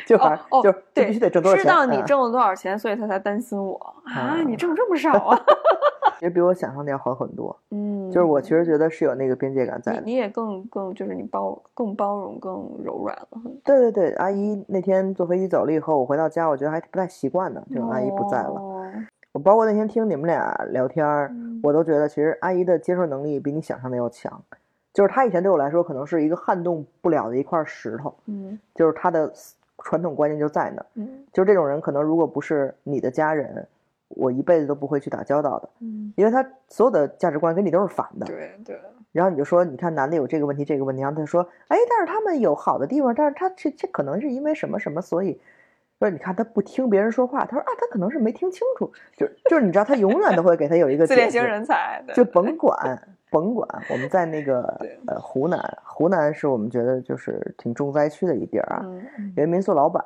[0.07, 1.63] 就还、就就对，必须得挣多少钱？
[1.65, 4.13] 知道你啊挣了多少钱，所以他才担心我啊！
[4.13, 5.39] 啊你挣这么少啊？
[6.21, 7.57] 也比我想象的要好很多。
[7.71, 10.01] 嗯，就是我其实觉得是有那个边界感在的。
[10.01, 13.29] 你你也更更就是你包更包容更柔软了。
[13.63, 18.51] 对对对，阿姨那天坐飞机走了以后，我回到家，我觉得还不太习惯呢，就是阿姨不在了。
[18.51, 18.73] 哦
[19.33, 24.43] 我包括那天听你们俩聊天我都觉得其实阿姨的接受能力比你想象的要强。
[24.97, 29.31] 就是他以前对我来说可能是一个撼动不了的一块石头，嗯就是他的
[29.81, 30.87] 传统观念就在那儿。
[30.95, 33.69] 嗯就是这种人，可能如果不是你的家人，
[34.09, 38.25] 我一辈子都不会去打交道的，嗯，因为他所有的价值观跟你都是反的。
[38.25, 38.81] 对对，
[39.13, 45.39] 然后你就说，你看男的有这个问题，这个问题，然后他说，哎，但是他们有好的地方，但是他这这可能是因为什么什么，所以，
[45.99, 54.63] 不是你看他不听别人说话，他说啊，他可能是没听清楚，就就是你知道，他永远都会给他有一个自恋型人才，就甭管甭管，我们在那个
[55.07, 58.85] 呃湖南，湖南是我们觉得就是挺重灾区的一地儿啊，
[59.37, 60.05] 有一民宿老板，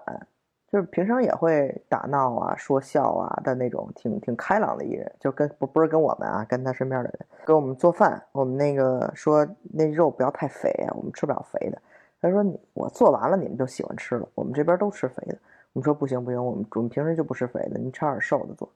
[0.70, 11.82] 就是平常也会打闹啊、说笑啊的那种，挺挺开朗的一人，就跟不不是跟我们啊，跟他身边的人，给我们做饭，我们那个说那肉不要太肥啊，我们吃不了肥的。
[12.22, 15.36] 他说你我做完了，你们就喜欢吃了，我们这边都吃肥的。
[15.72, 18.68] 我们说不行不行，我们我们平时就不吃肥的，你吃点瘦的做。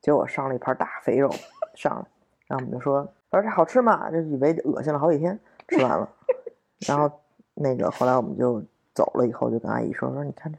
[0.00, 1.28] 结果上了一盘大肥肉
[1.74, 2.06] 上来，
[2.46, 4.10] 然后我们就说，说这好吃吗？
[4.10, 6.08] 就以为恶心了好几天，吃完了，
[6.86, 7.10] 然后
[7.54, 8.62] 那个后来我们就
[8.94, 10.58] 走了以后，就跟阿姨说说，你看这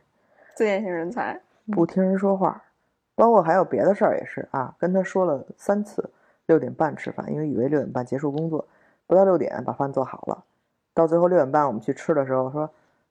[0.56, 2.62] 自恋型人才，不听人说话，
[3.16, 6.12] 包括还有别的事儿也是啊，跟他说了三次，
[6.46, 8.68] 六点半吃饭，因为以为六点半结束工作，
[9.08, 10.44] 不到六点把饭做好了，
[10.94, 12.70] 到最后六点半我们去吃的时候说，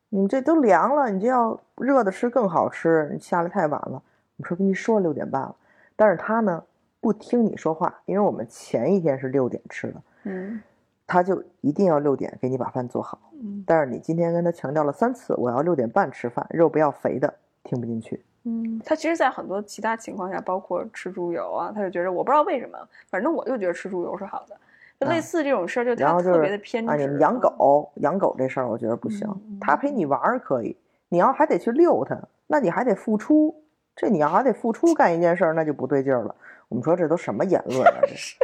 [0.09, 4.03] 你这都凉了，你这要热的吃更好吃，你下来太晚了。
[4.37, 5.55] 我说跟你说六点半了，
[5.97, 6.63] 但是他呢
[7.01, 10.61] 不听你说话，因为我们前一天是六点吃的，嗯
[11.07, 13.19] 他就一定要六点给你把饭做好。
[13.43, 17.33] 嗯但是你今天跟他强调了三次，我要六点半吃饭，肉不要肥的，
[17.63, 18.23] 听不进去。
[18.45, 22.79] 嗯，他其实，在很多其他情况下，包括吃猪油啊，他就觉得我不知道为什么，
[23.11, 24.57] 反正我就觉得吃猪油是好的。
[25.01, 26.91] 就类啊似这种事儿，就他特然后就是别的偏执。
[26.93, 29.59] 啊，你们养嗯，狗，养狗这事儿我觉得不行嗯嗯。
[29.61, 30.77] 他陪你玩儿可以，
[31.09, 33.55] 你要还得去遛它，那你还得付出。
[33.95, 36.35] 这你要还得付出干一件事儿，那就不对劲儿了。
[36.69, 37.99] 我们说这都什么言论啊？
[38.03, 38.37] 这是。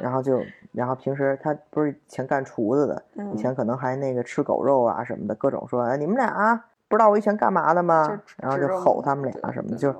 [0.00, 0.40] 然后就，
[0.72, 8.18] 然后平时他不是以前干厨子的，以嗯前可能还那个吃狗肉啊什么的，各种说，哎，你们俩啊不知道我以前干嘛的吗？
[8.38, 9.92] 然后就吼他们俩什么的，就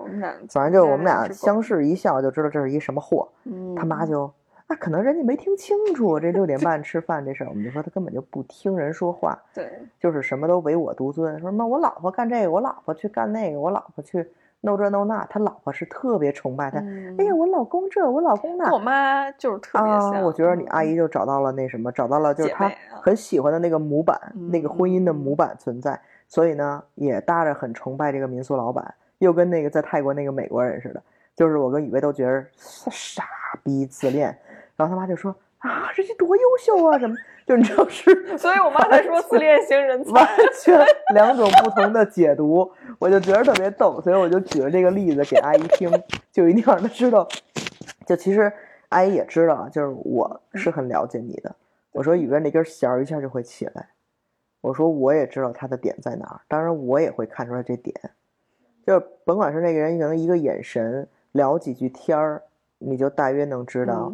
[0.49, 3.29] 反正就我们俩相视一笑，就知道这是一什么货。
[3.45, 4.31] 嗯，他妈就
[4.67, 14.29] 啊，可能人家没听清楚这六点半吃饭这事儿，我们就说他根本就不听人说话，对，就是什么都唯我独尊，说什么我老婆干这个，我老婆去干那个，我老婆去
[14.63, 16.81] 弄这弄那，他老婆是特别崇拜他。
[16.81, 20.23] 嗯哎呀，我老公这，我老公那我妈就是特别啊，像。
[20.25, 24.19] 我觉得你阿嗯姨就找到了那什么，找到了就是她姐妹啊很喜欢的那个模板，
[24.51, 31.01] 那个婚姻的嗯模板存在，所以呢，也搭着很崇拜这个民宿老板，又跟那个在泰国那个美国人似的，
[31.37, 33.23] 就是我跟雨薇都觉得傻
[33.63, 34.37] 逼自恋，
[34.77, 37.17] 然后他妈就说啊，啊，这些多优秀啊，什么，
[37.47, 40.13] 就你知道是 所以我妈才说自恋型人才。
[40.13, 40.29] 完
[40.63, 45.91] 全两种不同的解读，我就觉得特别逗，所以我就举了这个例子给阿姨听，
[46.31, 47.27] 就一定让她知道，
[48.07, 48.53] 就其实
[48.91, 51.55] 阿姨也知道啊，就是我是很了解你的。
[51.93, 53.89] 我说雨薇那根弦儿一下就会起来，
[54.61, 57.95] 我说我也知道他的点在哪儿，当然我也会看出来这点，
[58.87, 62.43] 就是甭管是那个人可能一个眼神聊几句天儿，
[62.79, 64.13] 你就大约能知道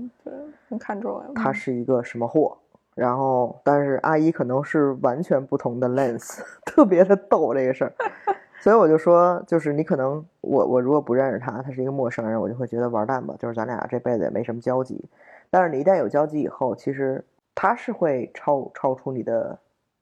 [0.79, 1.25] 看出来。
[1.35, 2.57] 他是一个什么货。
[2.95, 7.93] 然后，但是阿姨可能是完全不同的 lens， 特别的逗这个事儿。
[8.61, 15.03] 所以我就说，就是你可能我我如果不认识他，他是一个陌生人，我就会觉得玩蛋吧，就是咱俩这辈子也没什么交集。
[15.49, 19.59] 但是你一旦有交集以后，其实他是会超超出你的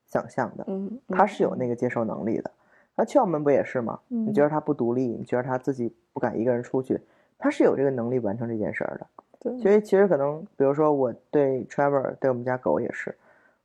[0.06, 2.50] 想象的，嗯，他是有那个接受能力的。
[2.96, 4.00] 那窍门不也是吗？
[4.08, 7.00] 嗯你觉得他不独立，你觉得他自己不敢一个人出去，
[7.38, 9.06] 他是有这个能力完成这件事儿的。
[9.40, 13.16] 对，所以其实可能，比如说我对 Trevor 对我们家狗也是，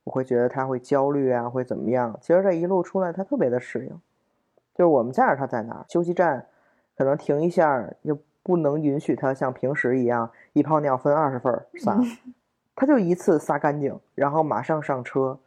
[0.04, 2.18] 我会觉得它会焦虑啊，会怎么样？
[2.22, 3.88] 其实这一路出来，它特别的适应，
[4.74, 5.84] 就是我们在哪儿它在哪儿。
[5.88, 6.46] 休息站
[6.96, 12.00] 可能停一下儿，又不能允许它像平时一样一泡尿分二十份儿 撒，
[12.74, 15.38] 它就一次撒干净，然后马上上车，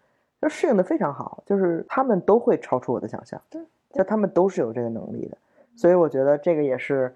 [0.41, 1.41] 就适应的非常好。
[1.45, 3.59] 就是他们都会超出我的想象，对，
[3.93, 5.37] 就他们都是有这个能力的，
[5.75, 7.15] 所以我觉得这个也是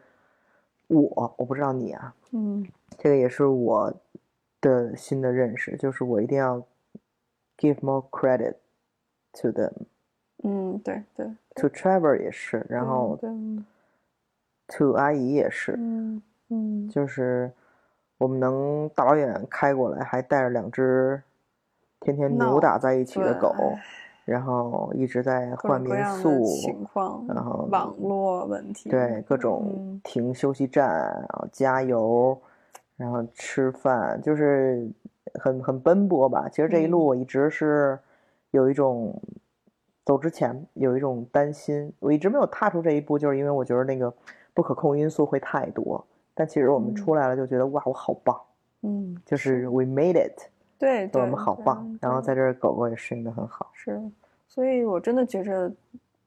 [0.87, 2.67] 我，我不知道你啊，嗯。
[2.99, 3.93] 这个也是我
[4.61, 6.63] 的新的认识，就是我一定要
[7.57, 8.55] give more credit
[9.33, 9.71] to them。
[10.43, 11.25] 嗯，对对
[11.55, 13.17] ，to Trevor 也是，然后
[14.67, 17.51] to 阿姨也是，嗯嗯，就是
[18.17, 21.21] 我们能大老远开过来，还带着两只
[21.99, 23.55] 天天扭打在一起的对狗，
[24.25, 30.01] 然后一直在换民宿，情况，然后网络问题，对各种嗯。
[30.03, 32.39] 停休息站，然后加油，
[32.95, 34.89] 然后吃饭，就是
[35.35, 36.47] 很很奔波吧。
[36.49, 37.07] 其实这一路嗯。
[37.07, 37.99] 我一直是
[38.51, 39.13] 有一种
[40.05, 44.13] 走之前有一种担心，我一直没有踏出这一步，就是因为我觉得那个
[44.53, 46.05] 不可控因素会太多。
[46.33, 46.95] 但其实我们嗯。
[46.95, 48.39] 出来了，就觉得哇，我好棒，
[48.81, 50.47] 嗯，就是 we made it，
[50.83, 51.99] 对对，我们好对棒。
[52.01, 53.71] 然后在这儿狗狗也适应的很好。
[53.73, 54.01] 是，
[54.47, 55.71] 所以我真的觉着，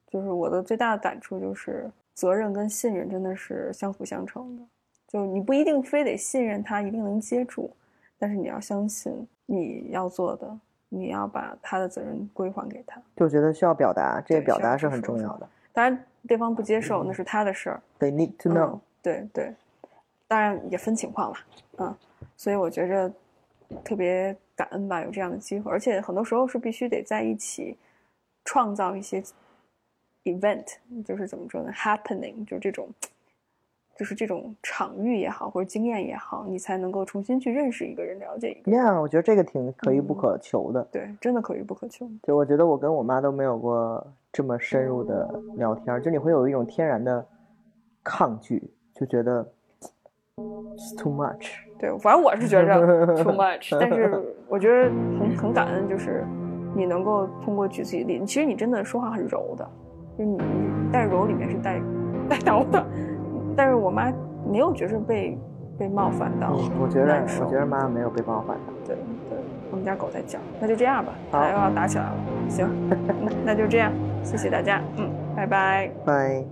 [0.09, 4.62] 就是我的最大的感触就是，责任跟信任真的是相辅相成的。
[5.07, 7.70] 就你不一定非得信任他，一定能接住，
[8.18, 13.00] 但是你要相信你要做的，你要把他的责任归还给他。
[13.14, 15.48] 就觉得需要表达，这个表达是很重要的。
[15.72, 17.82] 当然，对方不接受那是他的事儿。
[18.00, 19.54] They need to know，、嗯、对对，
[20.26, 21.36] 当然也分情况了，
[21.76, 21.94] 嗯，
[22.36, 23.12] 所以我觉着
[23.84, 27.76] 特别感恩吧，有这样的机会，而且很多时候是必须得在一起
[28.44, 29.22] 创造一些
[30.24, 30.64] event，
[31.04, 32.88] 就是怎么说呢，happening，就这种，
[33.96, 38.80] 就是这种场域也好，或者经验也好，你才能够重新去认识一个人，了解一个人。
[38.80, 40.82] 呀我觉得这个挺可遇不嗯可求的。
[40.90, 42.09] 对，真的可遇不可求。
[42.22, 47.26] 就我觉得我跟我妈都没有过这么深入的聊天，就你会有一种天然的
[48.02, 49.46] 抗拒，就觉得
[50.41, 51.47] it's too much。
[51.78, 56.24] 对，反正我是觉着 too much，但是我觉得很很感恩，就是
[56.74, 59.66] 你能够通过举自己的例子，其实你真的说话很柔的，
[60.18, 60.39] 就是你，
[60.93, 61.80] 但是柔里面是带
[62.28, 62.84] 带刀的，
[63.57, 64.12] 但是我妈
[64.51, 65.39] 没有觉着被
[65.78, 68.72] 被冒犯到，嗯我觉得我觉得妈妈没有被冒犯到。
[68.87, 68.95] 对
[69.30, 69.39] 对，
[69.70, 72.14] 我们家狗在叫，那就这样吧，好它又要打起来了，
[72.49, 73.91] 行，嗯那就这样，
[74.22, 75.91] 谢谢大家，嗯，拜拜。
[76.05, 76.45] 拜。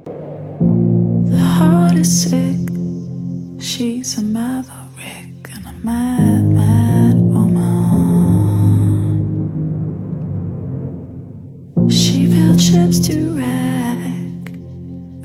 [3.59, 7.51] She's a maverick and a mad, mad woman.
[11.89, 14.53] She built ships to wreck.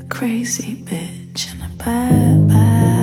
[0.00, 2.99] A crazy bitch and a bad, bad